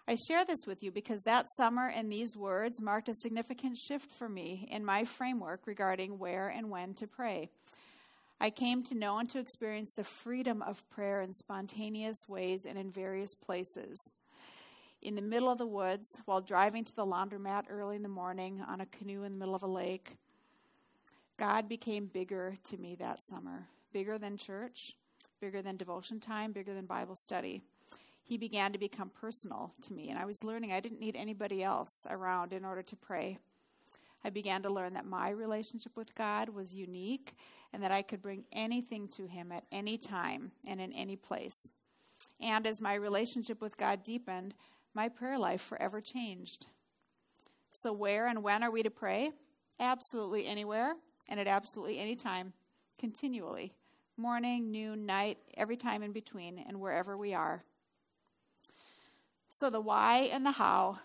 I 0.08 0.16
share 0.26 0.44
this 0.44 0.66
with 0.66 0.82
you 0.82 0.90
because 0.90 1.20
that 1.22 1.46
summer 1.56 1.88
and 1.88 2.10
these 2.10 2.36
words 2.36 2.82
marked 2.82 3.08
a 3.08 3.14
significant 3.14 3.76
shift 3.76 4.10
for 4.10 4.28
me 4.28 4.68
in 4.70 4.84
my 4.84 5.04
framework 5.04 5.66
regarding 5.66 6.18
where 6.18 6.48
and 6.48 6.68
when 6.68 6.94
to 6.94 7.06
pray. 7.06 7.50
I 8.40 8.50
came 8.50 8.82
to 8.84 8.96
know 8.96 9.18
and 9.18 9.28
to 9.30 9.38
experience 9.38 9.92
the 9.94 10.02
freedom 10.02 10.62
of 10.62 10.88
prayer 10.90 11.20
in 11.20 11.32
spontaneous 11.34 12.16
ways 12.26 12.64
and 12.66 12.78
in 12.78 12.90
various 12.90 13.34
places. 13.34 14.12
In 15.02 15.14
the 15.14 15.22
middle 15.22 15.50
of 15.50 15.58
the 15.58 15.66
woods, 15.66 16.06
while 16.24 16.40
driving 16.40 16.84
to 16.84 16.96
the 16.96 17.06
laundromat 17.06 17.64
early 17.70 17.96
in 17.96 18.02
the 18.02 18.08
morning 18.08 18.62
on 18.66 18.80
a 18.80 18.86
canoe 18.86 19.24
in 19.24 19.32
the 19.32 19.38
middle 19.38 19.54
of 19.54 19.62
a 19.62 19.66
lake, 19.66 20.16
God 21.38 21.68
became 21.68 22.06
bigger 22.06 22.56
to 22.64 22.78
me 22.78 22.96
that 22.96 23.24
summer, 23.26 23.68
bigger 23.92 24.18
than 24.18 24.36
church, 24.36 24.94
bigger 25.40 25.62
than 25.62 25.76
devotion 25.76 26.20
time, 26.20 26.52
bigger 26.52 26.74
than 26.74 26.86
Bible 26.86 27.16
study. 27.16 27.62
He 28.22 28.36
began 28.36 28.72
to 28.72 28.78
become 28.78 29.10
personal 29.10 29.72
to 29.82 29.92
me, 29.92 30.10
and 30.10 30.18
I 30.18 30.24
was 30.24 30.44
learning 30.44 30.72
I 30.72 30.80
didn't 30.80 31.00
need 31.00 31.16
anybody 31.16 31.62
else 31.62 32.06
around 32.08 32.52
in 32.52 32.64
order 32.64 32.82
to 32.82 32.96
pray. 32.96 33.38
I 34.24 34.30
began 34.30 34.62
to 34.62 34.72
learn 34.72 34.94
that 34.94 35.06
my 35.06 35.30
relationship 35.30 35.96
with 35.96 36.14
God 36.14 36.50
was 36.50 36.74
unique 36.74 37.32
and 37.72 37.82
that 37.82 37.90
I 37.90 38.02
could 38.02 38.20
bring 38.20 38.44
anything 38.52 39.08
to 39.08 39.26
Him 39.26 39.50
at 39.50 39.64
any 39.72 39.96
time 39.96 40.52
and 40.66 40.80
in 40.80 40.92
any 40.92 41.16
place. 41.16 41.72
And 42.40 42.66
as 42.66 42.80
my 42.80 42.94
relationship 42.94 43.62
with 43.62 43.78
God 43.78 44.02
deepened, 44.02 44.54
my 44.94 45.08
prayer 45.08 45.38
life 45.38 45.62
forever 45.62 46.00
changed. 46.00 46.66
So, 47.70 47.92
where 47.92 48.26
and 48.26 48.42
when 48.42 48.62
are 48.62 48.70
we 48.70 48.82
to 48.82 48.90
pray? 48.90 49.30
Absolutely 49.78 50.46
anywhere 50.46 50.94
and 51.28 51.40
at 51.40 51.46
absolutely 51.46 51.98
any 51.98 52.16
time, 52.16 52.52
continually 52.98 53.72
morning, 54.20 54.70
noon, 54.70 55.06
night, 55.06 55.38
every 55.56 55.76
time 55.76 56.02
in 56.02 56.12
between, 56.12 56.62
and 56.68 56.78
wherever 56.78 57.16
we 57.16 57.32
are. 57.32 57.64
So, 59.48 59.70
the 59.70 59.80
why 59.80 60.28
and 60.30 60.44
the 60.44 60.52
how. 60.52 60.98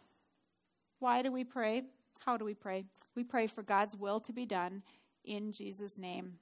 Why 0.99 1.21
do 1.21 1.31
we 1.31 1.45
pray? 1.45 1.83
How 2.19 2.35
do 2.35 2.43
we 2.43 2.53
pray? 2.53 2.83
We 3.15 3.23
pray 3.23 3.47
for 3.47 3.63
God's 3.63 3.95
will 3.95 4.19
to 4.19 4.33
be 4.33 4.45
done 4.45 4.83
in 5.23 5.53
Jesus' 5.53 5.97
name. 5.97 6.33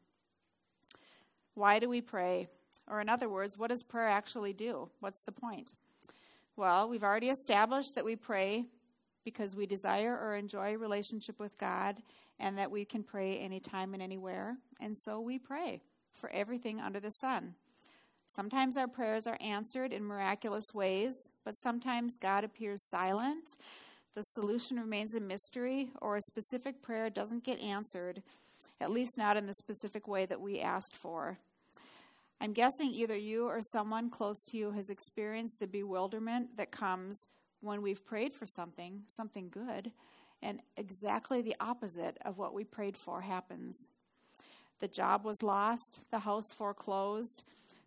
Why 1.53 1.77
do 1.77 1.87
we 1.87 2.01
pray? 2.01 2.47
Or, 2.89 2.99
in 2.99 3.07
other 3.07 3.29
words, 3.29 3.55
what 3.55 3.69
does 3.69 3.83
prayer 3.83 4.09
actually 4.09 4.53
do? 4.53 4.89
What's 4.99 5.23
the 5.23 5.31
point? 5.31 5.73
Well, 6.55 6.89
we've 6.89 7.03
already 7.03 7.29
established 7.29 7.95
that 7.95 8.05
we 8.05 8.15
pray 8.15 8.65
because 9.23 9.55
we 9.55 9.67
desire 9.67 10.17
or 10.19 10.35
enjoy 10.35 10.73
a 10.73 10.77
relationship 10.77 11.39
with 11.39 11.57
God 11.57 11.97
and 12.39 12.57
that 12.57 12.71
we 12.71 12.83
can 12.83 13.03
pray 13.03 13.37
anytime 13.37 13.93
and 13.93 14.01
anywhere. 14.01 14.57
And 14.81 14.97
so 14.97 15.21
we 15.21 15.37
pray 15.37 15.81
for 16.13 16.29
everything 16.31 16.79
under 16.79 16.99
the 16.99 17.11
sun. 17.11 17.55
Sometimes 18.27 18.77
our 18.77 18.87
prayers 18.87 19.27
are 19.27 19.37
answered 19.41 19.93
in 19.93 20.03
miraculous 20.03 20.65
ways, 20.73 21.13
but 21.45 21.57
sometimes 21.57 22.17
God 22.17 22.43
appears 22.43 22.89
silent. 22.89 23.47
the 24.15 24.23
solution 24.23 24.79
remains 24.79 25.15
a 25.15 25.19
mystery 25.19 25.89
or 26.01 26.15
a 26.17 26.21
specific 26.21 26.81
prayer 26.81 27.09
doesn't 27.09 27.43
get 27.43 27.59
answered, 27.59 28.21
at 28.79 28.91
least 28.91 29.17
not 29.17 29.37
in 29.37 29.47
the 29.47 29.53
specific 29.55 30.07
way 30.07 30.25
that 30.25 30.41
we 30.41 30.59
asked 30.59 30.95
for. 30.95 31.39
I'm 32.39 32.53
guessing 32.53 32.91
either 32.91 33.15
you 33.15 33.47
or 33.47 33.61
someone 33.61 34.09
close 34.09 34.43
to 34.49 34.57
you 34.57 34.71
has 34.71 34.89
experienced 34.89 35.59
the 35.59 35.67
bewilderment 35.67 36.57
that 36.57 36.71
comes 36.71 37.25
when 37.61 37.81
we've 37.81 38.05
prayed 38.05 38.33
for 38.33 38.45
something, 38.45 39.03
something 39.07 39.49
good, 39.49 39.91
and 40.41 40.59
exactly 40.75 41.41
the 41.41 41.55
opposite 41.59 42.17
of 42.25 42.37
what 42.37 42.53
we 42.53 42.65
prayed 42.65 42.97
for 42.97 43.21
happens. 43.21 43.89
The 44.83 44.89
job 44.89 45.23
was 45.23 45.41
lost, 45.41 46.01
the 46.11 46.19
house 46.19 46.51
foreclosed, 46.57 47.45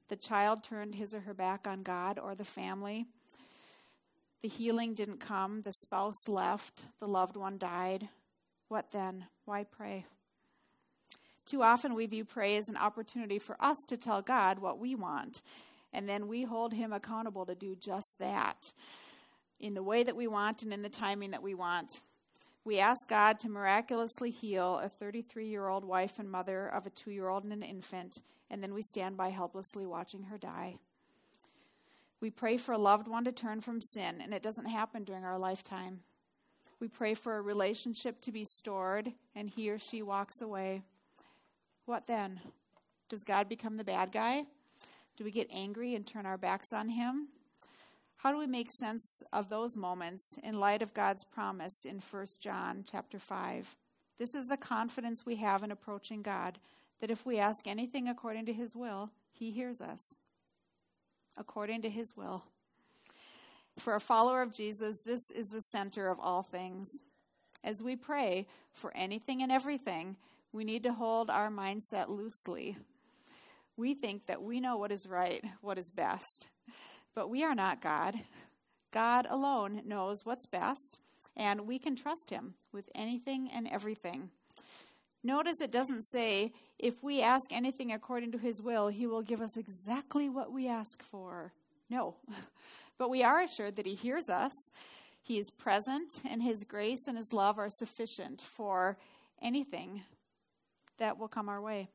the 0.08 0.16
child 0.16 0.64
turned 0.64 0.94
his 0.94 1.12
or 1.12 1.20
her 1.20 1.34
back 1.34 1.66
on 1.66 1.82
God 1.82 2.18
or 2.18 2.34
the 2.34 2.42
family. 2.42 3.04
The 4.40 4.48
healing 4.48 4.94
didn't 4.94 5.20
come, 5.20 5.60
the 5.60 5.74
spouse 5.74 6.26
left, 6.26 6.86
the 6.98 7.06
loved 7.06 7.36
one 7.36 7.58
died. 7.58 8.08
What 8.68 8.92
then? 8.92 9.26
Why 9.44 9.64
pray? 9.64 10.06
Too 11.44 11.62
often 11.62 11.92
we 11.92 12.06
view 12.06 12.24
prayer 12.24 12.56
as 12.56 12.70
an 12.70 12.78
opportunity 12.78 13.38
for 13.38 13.58
us 13.60 13.76
to 13.88 13.98
tell 13.98 14.22
God 14.22 14.58
what 14.58 14.78
we 14.78 14.94
want, 14.94 15.42
and 15.92 16.08
then 16.08 16.28
we 16.28 16.44
hold 16.44 16.72
Him 16.72 16.94
accountable 16.94 17.44
to 17.44 17.54
do 17.54 17.76
just 17.76 18.14
that 18.20 18.72
in 19.60 19.74
the 19.74 19.82
way 19.82 20.02
that 20.02 20.16
we 20.16 20.28
want 20.28 20.62
and 20.62 20.72
in 20.72 20.80
the 20.80 20.88
timing 20.88 21.32
that 21.32 21.42
we 21.42 21.52
want. 21.52 21.90
We 22.66 22.80
ask 22.80 23.06
God 23.06 23.38
to 23.40 23.48
miraculously 23.48 24.32
heal 24.32 24.80
a 24.82 24.88
33 24.88 25.46
year 25.46 25.68
old 25.68 25.84
wife 25.84 26.18
and 26.18 26.28
mother 26.28 26.66
of 26.66 26.84
a 26.84 26.90
two 26.90 27.12
year 27.12 27.28
old 27.28 27.44
and 27.44 27.52
an 27.52 27.62
infant, 27.62 28.20
and 28.50 28.60
then 28.60 28.74
we 28.74 28.82
stand 28.82 29.16
by 29.16 29.28
helplessly 29.28 29.86
watching 29.86 30.24
her 30.24 30.36
die. 30.36 30.78
We 32.20 32.30
pray 32.30 32.56
for 32.56 32.72
a 32.72 32.78
loved 32.78 33.06
one 33.06 33.22
to 33.22 33.30
turn 33.30 33.60
from 33.60 33.80
sin, 33.80 34.20
and 34.20 34.34
it 34.34 34.42
doesn't 34.42 34.66
happen 34.66 35.04
during 35.04 35.22
our 35.22 35.38
lifetime. 35.38 36.00
We 36.80 36.88
pray 36.88 37.14
for 37.14 37.36
a 37.36 37.40
relationship 37.40 38.20
to 38.22 38.32
be 38.32 38.42
stored, 38.44 39.12
and 39.36 39.48
he 39.48 39.70
or 39.70 39.78
she 39.78 40.02
walks 40.02 40.42
away. 40.42 40.82
What 41.84 42.08
then? 42.08 42.40
Does 43.08 43.22
God 43.22 43.48
become 43.48 43.76
the 43.76 43.84
bad 43.84 44.10
guy? 44.10 44.42
Do 45.16 45.22
we 45.22 45.30
get 45.30 45.46
angry 45.52 45.94
and 45.94 46.04
turn 46.04 46.26
our 46.26 46.36
backs 46.36 46.72
on 46.72 46.88
him? 46.88 47.28
How 48.26 48.32
do 48.32 48.38
we 48.38 48.48
make 48.48 48.72
sense 48.72 49.22
of 49.32 49.48
those 49.48 49.76
moments 49.76 50.36
in 50.42 50.58
light 50.58 50.82
of 50.82 50.92
God's 50.92 51.22
promise 51.22 51.84
in 51.84 52.00
1 52.00 52.26
John 52.42 52.84
chapter 52.90 53.20
5? 53.20 53.76
This 54.18 54.34
is 54.34 54.46
the 54.46 54.56
confidence 54.56 55.24
we 55.24 55.36
have 55.36 55.62
in 55.62 55.70
approaching 55.70 56.22
God 56.22 56.58
that 57.00 57.12
if 57.12 57.24
we 57.24 57.38
ask 57.38 57.68
anything 57.68 58.08
according 58.08 58.46
to 58.46 58.52
his 58.52 58.74
will, 58.74 59.12
he 59.30 59.52
hears 59.52 59.80
us. 59.80 60.00
According 61.36 61.82
to 61.82 61.88
his 61.88 62.16
will. 62.16 62.42
For 63.78 63.94
a 63.94 64.00
follower 64.00 64.42
of 64.42 64.52
Jesus, 64.52 64.96
this 65.06 65.22
is 65.32 65.46
the 65.46 65.60
center 65.60 66.08
of 66.08 66.18
all 66.18 66.42
things. 66.42 66.90
As 67.62 67.80
we 67.80 67.94
pray 67.94 68.48
for 68.72 68.90
anything 68.96 69.40
and 69.40 69.52
everything, 69.52 70.16
we 70.50 70.64
need 70.64 70.82
to 70.82 70.92
hold 70.92 71.30
our 71.30 71.48
mindset 71.48 72.08
loosely. 72.08 72.76
We 73.76 73.94
think 73.94 74.26
that 74.26 74.42
we 74.42 74.58
know 74.58 74.78
what 74.78 74.90
is 74.90 75.06
right, 75.08 75.44
what 75.60 75.78
is 75.78 75.90
best. 75.90 76.48
But 77.16 77.30
we 77.30 77.42
are 77.42 77.54
not 77.54 77.80
God. 77.80 78.14
God 78.92 79.26
alone 79.28 79.80
knows 79.86 80.24
what's 80.24 80.44
best, 80.44 81.00
and 81.34 81.66
we 81.66 81.78
can 81.78 81.96
trust 81.96 82.28
Him 82.28 82.54
with 82.72 82.90
anything 82.94 83.50
and 83.52 83.66
everything. 83.66 84.28
Notice 85.24 85.62
it 85.62 85.72
doesn't 85.72 86.04
say, 86.04 86.52
if 86.78 87.02
we 87.02 87.22
ask 87.22 87.50
anything 87.50 87.90
according 87.90 88.32
to 88.32 88.38
His 88.38 88.60
will, 88.60 88.88
He 88.88 89.06
will 89.06 89.22
give 89.22 89.40
us 89.40 89.56
exactly 89.56 90.28
what 90.28 90.52
we 90.52 90.68
ask 90.68 91.02
for. 91.02 91.52
No. 91.90 92.14
But 92.98 93.10
we 93.10 93.22
are 93.22 93.42
assured 93.42 93.76
that 93.76 93.84
He 93.84 93.94
hears 93.94 94.30
us. 94.30 94.52
He 95.22 95.38
is 95.38 95.50
present, 95.50 96.22
and 96.26 96.42
His 96.42 96.64
grace 96.64 97.06
and 97.06 97.18
His 97.18 97.30
love 97.30 97.58
are 97.58 97.68
sufficient 97.68 98.40
for 98.40 98.96
anything 99.42 100.02
that 100.96 101.18
will 101.18 101.28
come 101.28 101.50
our 101.50 101.60
way. 101.60 101.88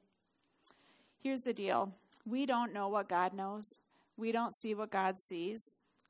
Here's 1.24 1.42
the 1.42 1.54
deal 1.54 1.92
we 2.24 2.46
don't 2.46 2.72
know 2.72 2.88
what 2.88 3.10
God 3.10 3.34
knows, 3.34 3.80
we 4.18 4.32
don't 4.32 4.56
see 4.56 4.74
what 4.74 4.92
God 4.92 5.20
sees. 5.20 5.62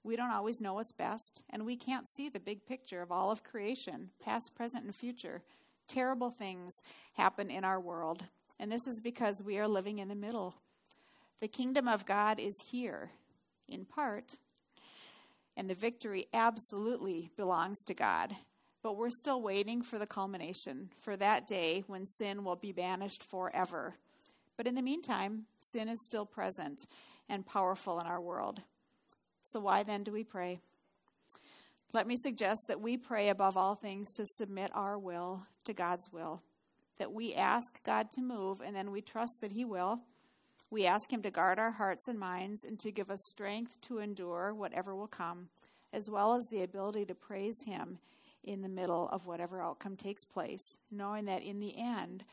We 0.04 0.16
don't 0.16 0.32
always 0.32 0.62
know 0.62 0.74
what's 0.74 0.92
best, 0.92 1.44
and 1.50 1.66
we 1.66 1.76
can't 1.76 2.10
see 2.10 2.28
the 2.28 2.40
big 2.40 2.66
picture 2.66 3.02
of 3.02 3.12
all 3.12 3.30
of 3.30 3.44
creation, 3.44 4.10
past, 4.24 4.56
present, 4.56 4.84
and 4.84 4.96
future. 4.96 5.44
Terrible 5.88 6.32
things 6.32 6.74
happen 7.14 7.52
in 7.52 7.64
our 7.64 7.80
world, 7.80 8.24
and 8.60 8.72
this 8.72 8.88
is 8.88 9.00
because 9.00 9.44
we 9.44 9.60
are 9.60 9.68
living 9.68 10.00
in 10.00 10.08
the 10.08 10.16
middle. 10.16 10.56
The 11.40 11.48
kingdom 11.48 11.88
of 11.88 12.06
God 12.06 12.40
is 12.40 12.56
here, 12.72 13.12
in 13.68 13.86
part, 13.86 14.38
and 15.56 15.70
the 15.70 15.76
victory 15.76 16.28
absolutely 16.34 17.30
belongs 17.38 17.84
to 17.86 17.94
God. 17.94 18.36
But 18.84 18.98
we're 18.98 19.12
still 19.12 19.44
waiting 19.44 19.84
for 19.84 20.00
the 20.00 20.08
culmination, 20.08 20.90
for 21.00 21.16
that 21.18 21.48
day 21.48 21.84
when 21.86 22.08
sin 22.08 22.44
will 22.44 22.56
be 22.56 22.72
banished 22.72 23.24
forever. 23.24 23.94
But 24.58 24.66
in 24.66 24.74
the 24.74 24.82
meantime, 24.82 25.46
sin 25.60 25.88
is 25.88 26.04
still 26.04 26.26
present 26.26 26.86
and 27.32 27.46
powerful 27.46 28.00
in 28.00 28.06
our 28.06 28.22
world. 28.22 28.62
So, 29.44 29.60
why 29.60 29.84
then 29.84 30.04
do 30.04 30.12
we 30.12 30.24
pray? 30.24 30.60
Let 31.94 32.08
me 32.08 32.16
suggest 32.18 32.66
that 32.68 32.82
we 32.82 32.98
pray 32.98 33.30
above 33.30 33.58
all 33.58 33.76
things 33.76 34.14
to 34.14 34.26
submit 34.26 34.70
our 34.74 35.00
will 35.00 35.46
to 35.66 35.74
God's 35.74 36.12
will, 36.12 36.42
that 37.00 37.12
we 37.12 37.34
ask 37.34 37.84
God 37.84 38.12
to 38.12 38.22
move 38.22 38.62
and 38.62 38.76
then 38.76 38.92
we 38.92 39.02
trust 39.02 39.40
that 39.42 39.54
He 39.54 39.66
will. 39.66 40.02
We 40.70 40.86
ask 40.86 41.12
Him 41.12 41.22
to 41.24 41.32
guard 41.32 41.58
our 41.58 41.72
hearts 41.72 42.08
and 42.08 42.20
minds 42.20 42.64
and 42.64 42.80
to 42.80 42.92
give 42.92 43.10
us 43.10 43.20
strength 43.28 43.82
to 43.82 43.98
endure 43.98 44.54
whatever 44.54 44.96
will 44.96 45.08
come, 45.08 45.50
as 45.92 46.10
well 46.10 46.36
as 46.36 46.46
the 46.50 46.64
ability 46.64 47.06
to 47.06 47.16
praise 47.16 47.58
Him 47.66 48.00
in 48.44 48.62
the 48.62 48.70
middle 48.70 49.10
of 49.10 49.26
whatever 49.26 49.62
outcome 49.62 49.96
takes 49.96 50.24
place, 50.24 50.78
knowing 50.90 51.26
that 51.26 51.44
in 51.44 51.60
the 51.60 51.78
end, 51.78 52.24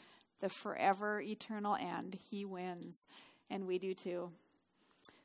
the 0.40 0.48
forever 0.48 1.20
eternal 1.20 1.74
end, 1.74 2.18
He 2.30 2.44
wins, 2.44 3.06
and 3.50 3.66
we 3.66 3.78
do 3.78 3.92
too. 3.92 4.30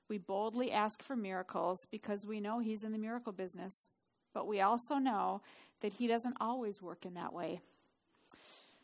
We 0.10 0.18
boldly 0.18 0.72
ask 0.72 1.02
for 1.02 1.16
miracles 1.16 1.80
because 1.92 2.26
we 2.26 2.40
know 2.40 2.60
He's 2.60 2.84
in 2.84 2.92
the 2.92 2.98
miracle 2.98 3.34
business, 3.34 3.90
but 4.34 4.48
we 4.48 4.62
also 4.62 4.96
know 4.96 5.42
that 5.82 5.94
He 5.94 6.08
doesn't 6.08 6.38
always 6.40 6.82
work 6.82 7.06
in 7.06 7.14
that 7.16 7.34
way. 7.34 7.62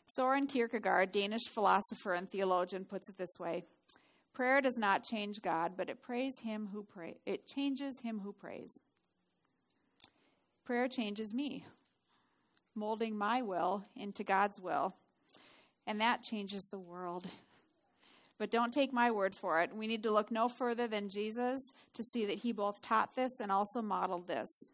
Soren 0.06 0.46
Kierkegaard, 0.46 1.12
Danish 1.12 1.44
philosopher 1.48 2.14
and 2.14 2.28
theologian, 2.28 2.84
puts 2.84 3.08
it 3.08 3.18
this 3.18 3.38
way 3.38 3.64
Prayer 4.32 4.60
does 4.60 4.78
not 4.78 5.04
change 5.04 5.42
God, 5.42 5.72
but 5.76 5.88
it 5.88 6.02
prays 6.02 6.38
him 6.42 6.68
who 6.72 6.82
pray. 6.82 7.18
It 7.26 7.46
changes 7.46 8.00
him 8.00 8.20
who 8.20 8.32
prays. 8.32 8.78
Prayer 10.64 10.88
changes 10.88 11.34
me 11.34 11.64
molding 12.74 13.16
my 13.16 13.42
will 13.42 13.84
into 13.96 14.24
God's 14.24 14.60
will. 14.60 14.94
And 15.86 16.00
that 16.00 16.22
changes 16.22 16.64
the 16.64 16.78
world. 16.78 17.26
But 18.40 18.50
don't 18.50 18.72
take 18.72 18.90
my 18.90 19.10
word 19.10 19.34
for 19.34 19.60
it. 19.60 19.76
We 19.76 19.86
need 19.86 20.02
to 20.04 20.10
look 20.10 20.30
no 20.30 20.48
further 20.48 20.86
than 20.86 21.10
Jesus 21.10 21.60
to 21.92 22.02
see 22.02 22.24
that 22.24 22.38
he 22.38 22.52
both 22.52 22.80
taught 22.80 23.14
this 23.14 23.38
and 23.38 23.52
also 23.52 23.82
modeled 23.82 24.28
this. 24.28 24.70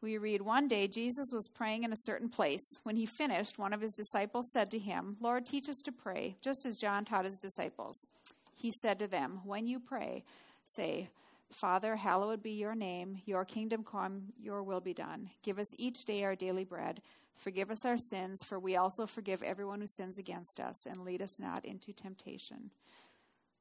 We 0.00 0.16
read 0.16 0.42
one 0.42 0.68
day 0.68 0.86
Jesus 0.86 1.32
was 1.32 1.48
praying 1.48 1.82
in 1.82 1.92
a 1.92 2.04
certain 2.04 2.28
place. 2.28 2.62
When 2.84 2.94
he 2.94 3.04
finished, 3.04 3.58
one 3.58 3.72
of 3.72 3.80
his 3.80 3.94
disciples 3.94 4.52
said 4.52 4.70
to 4.70 4.78
him, 4.78 5.16
Lord, 5.20 5.44
teach 5.44 5.68
us 5.68 5.82
to 5.86 5.90
pray, 5.90 6.36
just 6.40 6.64
as 6.64 6.78
John 6.78 7.04
taught 7.04 7.24
his 7.24 7.40
disciples. 7.40 8.06
He 8.54 8.70
said 8.70 9.00
to 9.00 9.08
them, 9.08 9.40
When 9.44 9.66
you 9.66 9.80
pray, 9.80 10.22
say, 10.66 11.10
Father, 11.50 11.96
hallowed 11.96 12.44
be 12.44 12.52
your 12.52 12.76
name, 12.76 13.22
your 13.26 13.44
kingdom 13.44 13.82
come, 13.82 14.32
your 14.40 14.62
will 14.62 14.80
be 14.80 14.94
done. 14.94 15.30
Give 15.42 15.58
us 15.58 15.74
each 15.78 16.04
day 16.04 16.22
our 16.22 16.36
daily 16.36 16.64
bread. 16.64 17.02
Forgive 17.38 17.70
us 17.70 17.84
our 17.84 17.96
sins, 17.96 18.42
for 18.42 18.58
we 18.58 18.76
also 18.76 19.06
forgive 19.06 19.44
everyone 19.44 19.80
who 19.80 19.86
sins 19.86 20.18
against 20.18 20.58
us, 20.58 20.86
and 20.86 21.04
lead 21.04 21.22
us 21.22 21.38
not 21.38 21.64
into 21.64 21.92
temptation. 21.92 22.70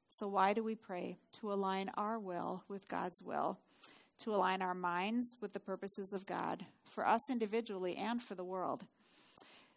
So, 0.10 0.28
why 0.28 0.54
do 0.54 0.64
we 0.64 0.74
pray? 0.74 1.18
To 1.42 1.54
align 1.54 1.92
our 1.96 2.18
will 2.18 2.64
with 2.68 2.88
God's 2.88 3.22
will, 3.22 3.60
to 4.24 4.34
align 4.34 4.64
our 4.64 4.74
minds 4.74 5.38
with 5.40 5.54
the 5.54 5.60
purposes 5.60 6.12
of 6.12 6.26
God, 6.26 6.66
for 6.86 7.08
us 7.08 7.30
individually 7.30 7.96
and 7.96 8.22
for 8.22 8.34
the 8.34 8.44
world. 8.44 8.86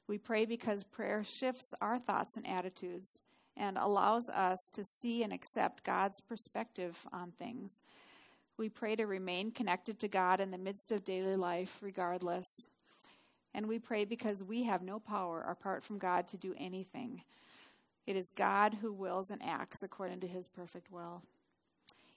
We 0.07 0.17
pray 0.17 0.47
because 0.47 0.83
prayer 0.83 1.23
shifts 1.23 1.75
our 1.83 1.99
thoughts 1.99 2.37
and 2.39 2.47
attitudes 2.47 3.21
and 3.55 3.77
allows 3.77 4.31
us 4.31 4.59
to 4.73 4.83
see 4.83 5.23
and 5.23 5.33
accept 5.33 5.85
God's 5.85 6.23
perspective 6.23 7.07
on 7.13 7.33
things. 7.33 7.83
We 8.57 8.71
pray 8.71 8.97
to 8.97 9.05
remain 9.05 9.51
connected 9.51 10.01
to 10.01 10.09
God 10.09 10.41
in 10.41 10.51
the 10.51 10.59
midst 10.59 10.91
of 10.91 11.05
daily 11.05 11.37
life, 11.37 11.79
regardless. 11.83 12.47
And 13.55 13.67
we 13.67 13.79
pray 13.79 14.05
because 14.05 14.45
we 14.45 14.65
have 14.65 14.83
no 14.83 14.99
power 14.99 15.41
apart 15.41 15.83
from 15.83 15.99
God 15.99 16.29
to 16.29 16.37
do 16.37 16.55
anything. 16.59 17.23
It 18.07 18.17
is 18.17 18.31
God 18.35 18.79
who 18.81 18.93
wills 18.93 19.31
and 19.31 19.43
acts 19.43 19.83
according 19.83 20.21
to 20.21 20.27
his 20.29 20.49
perfect 20.49 20.91
will. 20.91 21.23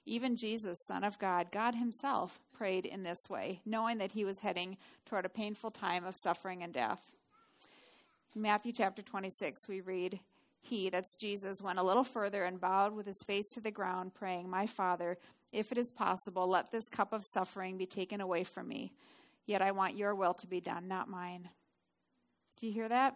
Even 0.06 0.36
Jesus, 0.36 0.78
Son 0.86 1.02
of 1.02 1.18
God, 1.18 1.50
God 1.50 1.74
Himself, 1.74 2.38
prayed 2.52 2.84
in 2.84 3.04
this 3.04 3.20
way, 3.30 3.60
knowing 3.64 3.98
that 3.98 4.12
He 4.12 4.24
was 4.24 4.40
heading 4.40 4.76
toward 5.06 5.24
a 5.24 5.30
painful 5.30 5.70
time 5.70 6.04
of 6.04 6.14
suffering 6.14 6.62
and 6.62 6.74
death. 6.74 7.00
In 8.34 8.42
Matthew 8.42 8.72
chapter 8.72 9.00
26, 9.00 9.66
we 9.66 9.80
read, 9.80 10.20
he, 10.60 10.88
that's 10.88 11.14
Jesus, 11.14 11.60
went 11.62 11.78
a 11.78 11.82
little 11.82 12.04
further 12.04 12.44
and 12.44 12.60
bowed 12.60 12.94
with 12.94 13.06
his 13.06 13.22
face 13.26 13.48
to 13.50 13.60
the 13.60 13.70
ground, 13.70 14.14
praying, 14.14 14.48
My 14.48 14.66
Father, 14.66 15.18
if 15.52 15.70
it 15.70 15.78
is 15.78 15.92
possible, 15.92 16.48
let 16.48 16.72
this 16.72 16.88
cup 16.88 17.12
of 17.12 17.22
suffering 17.24 17.76
be 17.76 17.86
taken 17.86 18.20
away 18.20 18.44
from 18.44 18.66
me. 18.66 18.92
Yet 19.46 19.62
I 19.62 19.72
want 19.72 19.96
your 19.96 20.14
will 20.14 20.34
to 20.34 20.46
be 20.46 20.60
done, 20.60 20.88
not 20.88 21.08
mine. 21.08 21.48
Do 22.58 22.66
you 22.66 22.72
hear 22.72 22.88
that? 22.88 23.14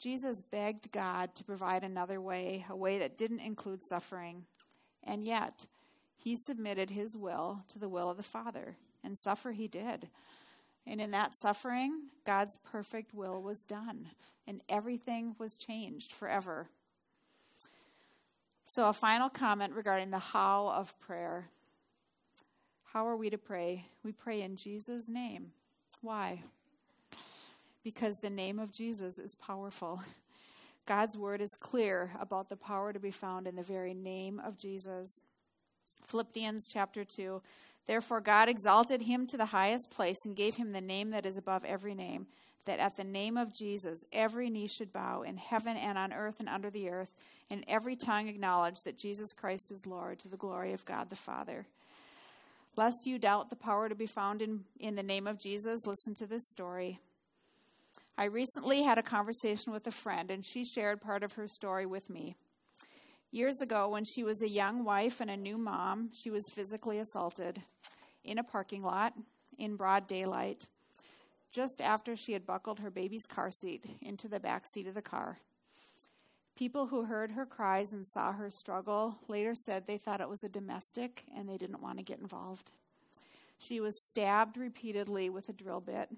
Jesus 0.00 0.42
begged 0.42 0.90
God 0.92 1.34
to 1.36 1.44
provide 1.44 1.84
another 1.84 2.20
way, 2.20 2.64
a 2.68 2.76
way 2.76 2.98
that 2.98 3.16
didn't 3.16 3.40
include 3.40 3.84
suffering. 3.84 4.44
And 5.02 5.24
yet, 5.24 5.66
he 6.16 6.36
submitted 6.36 6.90
his 6.90 7.16
will 7.16 7.62
to 7.68 7.78
the 7.78 7.88
will 7.88 8.10
of 8.10 8.16
the 8.16 8.22
Father, 8.22 8.76
and 9.02 9.18
suffer 9.18 9.52
he 9.52 9.68
did. 9.68 10.08
And 10.86 11.00
in 11.00 11.10
that 11.12 11.36
suffering, 11.36 12.08
God's 12.26 12.58
perfect 12.64 13.14
will 13.14 13.42
was 13.42 13.64
done, 13.64 14.08
and 14.46 14.60
everything 14.68 15.36
was 15.38 15.56
changed 15.56 16.12
forever. 16.12 16.68
So, 18.66 18.88
a 18.88 18.92
final 18.92 19.28
comment 19.28 19.74
regarding 19.74 20.10
the 20.10 20.18
how 20.18 20.68
of 20.68 20.98
prayer. 20.98 21.50
How 22.94 23.08
are 23.08 23.16
we 23.16 23.28
to 23.28 23.38
pray? 23.38 23.86
We 24.04 24.12
pray 24.12 24.42
in 24.42 24.54
Jesus' 24.54 25.08
name. 25.08 25.50
Why? 26.00 26.44
Because 27.82 28.18
the 28.18 28.30
name 28.30 28.60
of 28.60 28.70
Jesus 28.70 29.18
is 29.18 29.34
powerful. 29.34 30.00
God's 30.86 31.18
word 31.18 31.40
is 31.40 31.56
clear 31.56 32.12
about 32.20 32.48
the 32.48 32.56
power 32.56 32.92
to 32.92 33.00
be 33.00 33.10
found 33.10 33.48
in 33.48 33.56
the 33.56 33.64
very 33.64 33.94
name 33.94 34.40
of 34.44 34.56
Jesus. 34.56 35.24
Philippians 36.04 36.68
chapter 36.68 37.04
2 37.04 37.42
Therefore, 37.88 38.20
God 38.20 38.48
exalted 38.48 39.02
him 39.02 39.26
to 39.26 39.36
the 39.36 39.46
highest 39.46 39.90
place 39.90 40.24
and 40.24 40.36
gave 40.36 40.54
him 40.54 40.70
the 40.70 40.80
name 40.80 41.10
that 41.10 41.26
is 41.26 41.36
above 41.36 41.64
every 41.64 41.96
name, 41.96 42.28
that 42.64 42.78
at 42.78 42.96
the 42.96 43.02
name 43.02 43.36
of 43.36 43.52
Jesus 43.52 44.04
every 44.12 44.48
knee 44.48 44.68
should 44.68 44.92
bow 44.92 45.22
in 45.22 45.36
heaven 45.36 45.76
and 45.76 45.98
on 45.98 46.12
earth 46.12 46.38
and 46.38 46.48
under 46.48 46.70
the 46.70 46.88
earth, 46.90 47.12
and 47.50 47.64
every 47.66 47.96
tongue 47.96 48.28
acknowledge 48.28 48.82
that 48.82 48.96
Jesus 48.96 49.32
Christ 49.32 49.72
is 49.72 49.84
Lord 49.84 50.20
to 50.20 50.28
the 50.28 50.36
glory 50.36 50.72
of 50.72 50.84
God 50.84 51.10
the 51.10 51.16
Father. 51.16 51.66
Lest 52.76 53.06
you 53.06 53.18
doubt 53.18 53.50
the 53.50 53.56
power 53.56 53.88
to 53.88 53.94
be 53.94 54.06
found 54.06 54.42
in, 54.42 54.64
in 54.80 54.96
the 54.96 55.02
name 55.02 55.26
of 55.26 55.38
Jesus, 55.38 55.86
listen 55.86 56.14
to 56.16 56.26
this 56.26 56.48
story. 56.48 56.98
I 58.18 58.24
recently 58.24 58.82
had 58.82 58.98
a 58.98 59.02
conversation 59.02 59.72
with 59.72 59.86
a 59.86 59.92
friend, 59.92 60.30
and 60.30 60.44
she 60.44 60.64
shared 60.64 61.00
part 61.00 61.22
of 61.22 61.32
her 61.34 61.46
story 61.46 61.86
with 61.86 62.10
me. 62.10 62.36
Years 63.30 63.60
ago, 63.60 63.88
when 63.88 64.04
she 64.04 64.24
was 64.24 64.42
a 64.42 64.48
young 64.48 64.84
wife 64.84 65.20
and 65.20 65.30
a 65.30 65.36
new 65.36 65.56
mom, 65.56 66.10
she 66.12 66.30
was 66.30 66.48
physically 66.52 66.98
assaulted 66.98 67.62
in 68.24 68.38
a 68.38 68.44
parking 68.44 68.82
lot 68.82 69.14
in 69.58 69.76
broad 69.76 70.06
daylight 70.06 70.68
just 71.52 71.80
after 71.80 72.16
she 72.16 72.32
had 72.32 72.44
buckled 72.44 72.80
her 72.80 72.90
baby's 72.90 73.26
car 73.26 73.50
seat 73.50 73.84
into 74.00 74.26
the 74.26 74.40
back 74.40 74.66
seat 74.66 74.88
of 74.88 74.94
the 74.94 75.02
car. 75.02 75.38
People 76.56 76.86
who 76.86 77.04
heard 77.04 77.32
her 77.32 77.44
cries 77.44 77.92
and 77.92 78.06
saw 78.06 78.32
her 78.32 78.48
struggle 78.48 79.18
later 79.26 79.54
said 79.56 79.86
they 79.86 79.98
thought 79.98 80.20
it 80.20 80.28
was 80.28 80.44
a 80.44 80.48
domestic 80.48 81.24
and 81.36 81.48
they 81.48 81.56
didn't 81.56 81.82
want 81.82 81.98
to 81.98 82.04
get 82.04 82.20
involved. 82.20 82.70
She 83.58 83.80
was 83.80 84.06
stabbed 84.06 84.56
repeatedly 84.56 85.30
with 85.30 85.48
a 85.48 85.52
drill 85.52 85.80
bit. 85.80 86.10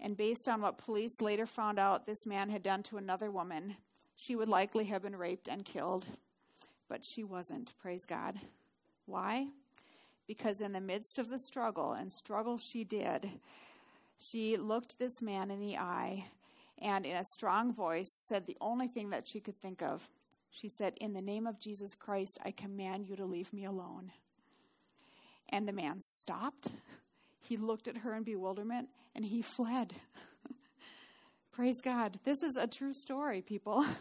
And 0.00 0.16
based 0.16 0.48
on 0.48 0.62
what 0.62 0.78
police 0.78 1.20
later 1.20 1.46
found 1.46 1.78
out 1.78 2.06
this 2.06 2.26
man 2.26 2.50
had 2.50 2.62
done 2.62 2.82
to 2.84 2.96
another 2.96 3.30
woman, 3.30 3.76
she 4.16 4.34
would 4.34 4.48
likely 4.48 4.86
have 4.86 5.02
been 5.02 5.16
raped 5.16 5.48
and 5.48 5.64
killed, 5.64 6.06
but 6.88 7.04
she 7.04 7.22
wasn't, 7.22 7.72
praise 7.78 8.04
God. 8.04 8.40
Why? 9.06 9.46
Because 10.26 10.60
in 10.60 10.72
the 10.72 10.80
midst 10.80 11.18
of 11.18 11.28
the 11.28 11.38
struggle, 11.38 11.92
and 11.92 12.12
struggle 12.12 12.58
she 12.58 12.82
did, 12.82 13.30
she 14.18 14.56
looked 14.56 14.98
this 14.98 15.22
man 15.22 15.50
in 15.50 15.60
the 15.60 15.76
eye 15.76 16.26
and, 16.80 17.06
in 17.06 17.16
a 17.16 17.24
strong 17.24 17.72
voice, 17.72 18.10
said 18.12 18.46
the 18.46 18.56
only 18.60 18.88
thing 18.88 19.10
that 19.10 19.26
she 19.26 19.40
could 19.40 19.60
think 19.60 19.82
of. 19.82 20.08
She 20.50 20.68
said, 20.68 20.94
In 21.00 21.12
the 21.12 21.22
name 21.22 21.46
of 21.46 21.58
Jesus 21.58 21.94
Christ, 21.94 22.38
I 22.44 22.50
command 22.50 23.06
you 23.06 23.16
to 23.16 23.24
leave 23.24 23.52
me 23.52 23.64
alone. 23.64 24.12
And 25.48 25.66
the 25.66 25.72
man 25.72 26.00
stopped. 26.02 26.68
He 27.38 27.56
looked 27.56 27.88
at 27.88 27.98
her 27.98 28.14
in 28.14 28.24
bewilderment 28.24 28.88
and 29.14 29.24
he 29.24 29.42
fled. 29.42 29.94
Praise 31.52 31.80
God. 31.80 32.18
This 32.24 32.42
is 32.42 32.56
a 32.56 32.66
true 32.66 32.92
story, 32.92 33.42
people. 33.42 33.84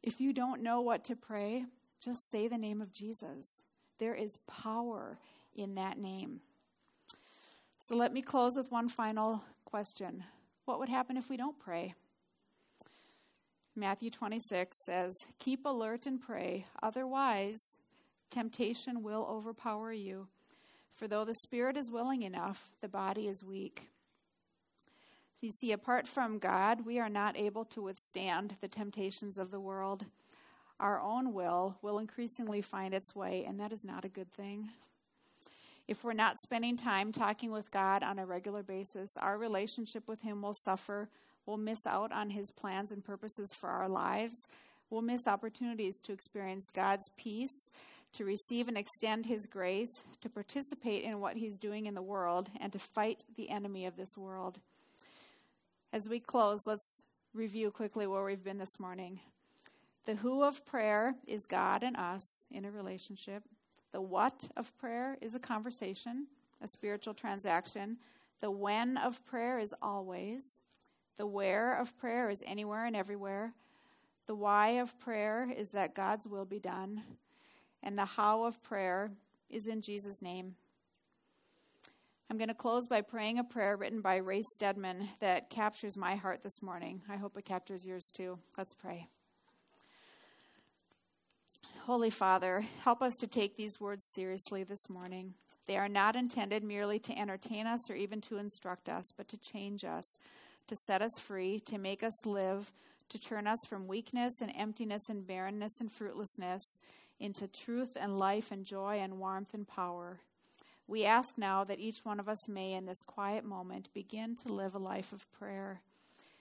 If 0.00 0.20
you 0.20 0.32
don't 0.32 0.62
know 0.62 0.80
what 0.80 1.02
to 1.06 1.16
pray, 1.16 1.64
just 2.00 2.30
say 2.30 2.46
the 2.46 2.56
name 2.56 2.80
of 2.80 2.92
Jesus. 2.92 3.64
There 3.98 4.14
is 4.14 4.38
power 4.46 5.18
in 5.56 5.74
that 5.74 5.98
name. 5.98 6.40
So 7.80 7.96
let 7.96 8.12
me 8.12 8.22
close 8.22 8.56
with 8.56 8.70
one 8.70 8.88
final 8.88 9.42
question 9.64 10.22
What 10.68 10.80
would 10.80 10.90
happen 10.90 11.16
if 11.16 11.30
we 11.30 11.38
don't 11.38 11.58
pray? 11.58 11.94
Matthew 13.74 14.10
26 14.10 14.76
says, 14.84 15.14
Keep 15.38 15.64
alert 15.64 16.04
and 16.04 16.20
pray, 16.20 16.66
otherwise, 16.82 17.58
temptation 18.30 19.02
will 19.02 19.26
overpower 19.30 19.94
you. 19.94 20.28
For 20.94 21.08
though 21.08 21.24
the 21.24 21.36
spirit 21.36 21.78
is 21.78 21.90
willing 21.90 22.20
enough, 22.20 22.68
the 22.82 22.88
body 22.88 23.28
is 23.28 23.42
weak. 23.42 23.88
You 25.40 25.52
see, 25.52 25.72
apart 25.72 26.06
from 26.06 26.38
God, 26.38 26.84
we 26.84 26.98
are 26.98 27.08
not 27.08 27.38
able 27.38 27.64
to 27.64 27.80
withstand 27.80 28.56
the 28.60 28.68
temptations 28.68 29.38
of 29.38 29.50
the 29.50 29.60
world. 29.60 30.04
Our 30.78 31.00
own 31.00 31.32
will 31.32 31.78
will 31.80 31.98
increasingly 31.98 32.60
find 32.60 32.92
its 32.92 33.16
way, 33.16 33.46
and 33.48 33.58
that 33.58 33.72
is 33.72 33.86
not 33.86 34.04
a 34.04 34.10
good 34.10 34.30
thing. 34.34 34.68
If 35.88 36.04
we're 36.04 36.12
not 36.12 36.38
spending 36.42 36.76
time 36.76 37.12
talking 37.12 37.50
with 37.50 37.70
God 37.70 38.02
on 38.02 38.18
a 38.18 38.26
regular 38.26 38.62
basis, 38.62 39.16
our 39.16 39.38
relationship 39.38 40.06
with 40.06 40.20
Him 40.20 40.42
will 40.42 40.52
suffer. 40.52 41.08
We'll 41.46 41.56
miss 41.56 41.86
out 41.86 42.12
on 42.12 42.28
His 42.28 42.50
plans 42.50 42.92
and 42.92 43.02
purposes 43.02 43.54
for 43.58 43.70
our 43.70 43.88
lives. 43.88 44.36
We'll 44.90 45.00
miss 45.00 45.26
opportunities 45.26 45.98
to 46.00 46.12
experience 46.12 46.68
God's 46.74 47.08
peace, 47.16 47.70
to 48.12 48.26
receive 48.26 48.68
and 48.68 48.76
extend 48.76 49.24
His 49.24 49.46
grace, 49.46 50.04
to 50.20 50.28
participate 50.28 51.04
in 51.04 51.20
what 51.20 51.38
He's 51.38 51.58
doing 51.58 51.86
in 51.86 51.94
the 51.94 52.02
world, 52.02 52.50
and 52.60 52.70
to 52.74 52.78
fight 52.78 53.24
the 53.38 53.48
enemy 53.48 53.86
of 53.86 53.96
this 53.96 54.14
world. 54.18 54.60
As 55.90 56.06
we 56.06 56.20
close, 56.20 56.60
let's 56.66 57.02
review 57.32 57.70
quickly 57.70 58.06
where 58.06 58.24
we've 58.24 58.44
been 58.44 58.58
this 58.58 58.78
morning. 58.78 59.20
The 60.04 60.16
who 60.16 60.44
of 60.44 60.66
prayer 60.66 61.14
is 61.26 61.46
God 61.46 61.82
and 61.82 61.96
us 61.96 62.46
in 62.50 62.66
a 62.66 62.70
relationship. 62.70 63.42
The 63.92 64.00
what 64.00 64.48
of 64.56 64.76
prayer 64.78 65.16
is 65.20 65.34
a 65.34 65.40
conversation, 65.40 66.26
a 66.60 66.68
spiritual 66.68 67.14
transaction. 67.14 67.98
The 68.40 68.50
when 68.50 68.96
of 68.96 69.24
prayer 69.24 69.58
is 69.58 69.74
always. 69.80 70.60
The 71.16 71.26
where 71.26 71.74
of 71.74 71.96
prayer 71.98 72.30
is 72.30 72.42
anywhere 72.46 72.84
and 72.84 72.94
everywhere. 72.94 73.54
The 74.26 74.34
why 74.34 74.70
of 74.80 74.98
prayer 75.00 75.50
is 75.56 75.70
that 75.70 75.94
God's 75.94 76.28
will 76.28 76.44
be 76.44 76.60
done. 76.60 77.02
And 77.82 77.98
the 77.98 78.04
how 78.04 78.44
of 78.44 78.62
prayer 78.62 79.10
is 79.48 79.66
in 79.66 79.80
Jesus' 79.80 80.22
name. 80.22 80.54
I'm 82.30 82.36
going 82.36 82.48
to 82.48 82.54
close 82.54 82.86
by 82.86 83.00
praying 83.00 83.38
a 83.38 83.44
prayer 83.44 83.76
written 83.76 84.02
by 84.02 84.16
Ray 84.16 84.42
Stedman 84.54 85.08
that 85.20 85.48
captures 85.48 85.96
my 85.96 86.14
heart 86.14 86.42
this 86.42 86.60
morning. 86.62 87.00
I 87.08 87.16
hope 87.16 87.38
it 87.38 87.46
captures 87.46 87.86
yours 87.86 88.10
too. 88.14 88.38
Let's 88.58 88.74
pray. 88.74 89.08
Holy 91.88 92.10
Father, 92.10 92.66
help 92.84 93.00
us 93.00 93.16
to 93.16 93.26
take 93.26 93.56
these 93.56 93.80
words 93.80 94.04
seriously 94.12 94.62
this 94.62 94.90
morning. 94.90 95.32
They 95.66 95.78
are 95.78 95.88
not 95.88 96.16
intended 96.16 96.62
merely 96.62 96.98
to 96.98 97.18
entertain 97.18 97.66
us 97.66 97.88
or 97.88 97.94
even 97.94 98.20
to 98.20 98.36
instruct 98.36 98.90
us, 98.90 99.10
but 99.16 99.26
to 99.28 99.38
change 99.38 99.86
us, 99.86 100.18
to 100.66 100.76
set 100.76 101.00
us 101.00 101.18
free, 101.18 101.58
to 101.60 101.78
make 101.78 102.02
us 102.02 102.26
live, 102.26 102.74
to 103.08 103.18
turn 103.18 103.46
us 103.46 103.64
from 103.66 103.88
weakness 103.88 104.42
and 104.42 104.52
emptiness 104.54 105.08
and 105.08 105.26
barrenness 105.26 105.80
and 105.80 105.90
fruitlessness 105.90 106.78
into 107.18 107.48
truth 107.48 107.96
and 107.98 108.18
life 108.18 108.52
and 108.52 108.66
joy 108.66 108.98
and 109.00 109.18
warmth 109.18 109.54
and 109.54 109.66
power. 109.66 110.20
We 110.86 111.06
ask 111.06 111.38
now 111.38 111.64
that 111.64 111.80
each 111.80 112.04
one 112.04 112.20
of 112.20 112.28
us 112.28 112.50
may, 112.50 112.74
in 112.74 112.84
this 112.84 113.00
quiet 113.00 113.46
moment, 113.46 113.88
begin 113.94 114.36
to 114.44 114.52
live 114.52 114.74
a 114.74 114.78
life 114.78 115.10
of 115.14 115.32
prayer. 115.32 115.80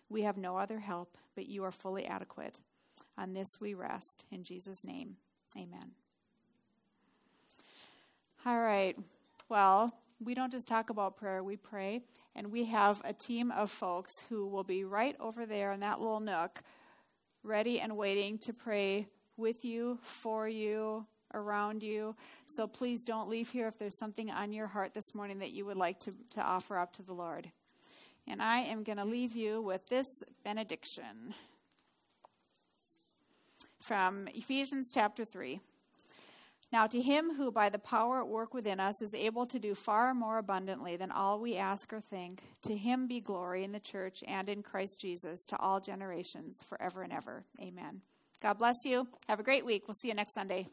We 0.09 0.23
have 0.23 0.35
no 0.35 0.57
other 0.57 0.79
help, 0.79 1.17
but 1.35 1.47
you 1.47 1.63
are 1.63 1.71
fully 1.71 2.05
adequate. 2.05 2.59
On 3.17 3.33
this 3.33 3.61
we 3.61 3.73
rest. 3.73 4.25
In 4.29 4.43
Jesus' 4.43 4.83
name, 4.83 5.15
amen. 5.57 5.91
All 8.45 8.59
right. 8.59 8.95
Well, 9.49 9.93
we 10.19 10.33
don't 10.33 10.51
just 10.51 10.67
talk 10.67 10.89
about 10.89 11.17
prayer, 11.17 11.43
we 11.43 11.57
pray. 11.57 12.01
And 12.35 12.51
we 12.51 12.65
have 12.65 13.01
a 13.03 13.13
team 13.13 13.51
of 13.51 13.71
folks 13.71 14.13
who 14.29 14.47
will 14.47 14.63
be 14.63 14.83
right 14.83 15.15
over 15.19 15.45
there 15.45 15.71
in 15.71 15.79
that 15.79 15.99
little 15.99 16.19
nook, 16.19 16.61
ready 17.43 17.79
and 17.79 17.97
waiting 17.97 18.37
to 18.39 18.53
pray 18.53 19.07
with 19.37 19.65
you, 19.65 19.97
for 20.01 20.47
you, 20.47 21.05
around 21.33 21.83
you. 21.83 22.15
So 22.45 22.67
please 22.67 23.03
don't 23.03 23.29
leave 23.29 23.49
here 23.49 23.67
if 23.67 23.77
there's 23.77 23.97
something 23.97 24.29
on 24.31 24.53
your 24.53 24.67
heart 24.67 24.93
this 24.93 25.15
morning 25.15 25.39
that 25.39 25.51
you 25.51 25.65
would 25.65 25.77
like 25.77 25.99
to, 26.01 26.13
to 26.31 26.41
offer 26.41 26.77
up 26.77 26.93
to 26.93 27.03
the 27.03 27.13
Lord. 27.13 27.51
And 28.27 28.41
I 28.41 28.59
am 28.61 28.83
going 28.83 28.97
to 28.97 29.05
leave 29.05 29.35
you 29.35 29.61
with 29.61 29.87
this 29.87 30.05
benediction 30.43 31.33
from 33.87 34.27
Ephesians 34.33 34.91
chapter 34.93 35.23
3. 35.23 35.61
Now, 36.73 36.87
to 36.87 37.01
him 37.01 37.33
who 37.35 37.49
by 37.49 37.69
the 37.69 37.79
power 37.79 38.19
at 38.19 38.27
work 38.27 38.53
within 38.53 38.81
us 38.81 39.01
is 39.01 39.15
able 39.15 39.45
to 39.45 39.57
do 39.57 39.73
far 39.73 40.13
more 40.13 40.39
abundantly 40.39 40.97
than 40.97 41.09
all 41.09 41.39
we 41.39 41.55
ask 41.55 41.93
or 41.93 42.01
think, 42.01 42.43
to 42.63 42.75
him 42.75 43.07
be 43.07 43.21
glory 43.21 43.63
in 43.63 43.71
the 43.71 43.79
church 43.79 44.21
and 44.27 44.49
in 44.49 44.61
Christ 44.61 44.99
Jesus 44.99 45.45
to 45.45 45.57
all 45.57 45.79
generations, 45.79 46.61
forever 46.67 47.01
and 47.01 47.13
ever. 47.13 47.45
Amen. 47.61 48.01
God 48.41 48.55
bless 48.55 48.75
you. 48.83 49.07
Have 49.29 49.39
a 49.39 49.43
great 49.43 49.65
week. 49.65 49.83
We'll 49.87 49.95
see 49.95 50.09
you 50.09 50.15
next 50.15 50.33
Sunday. 50.33 50.67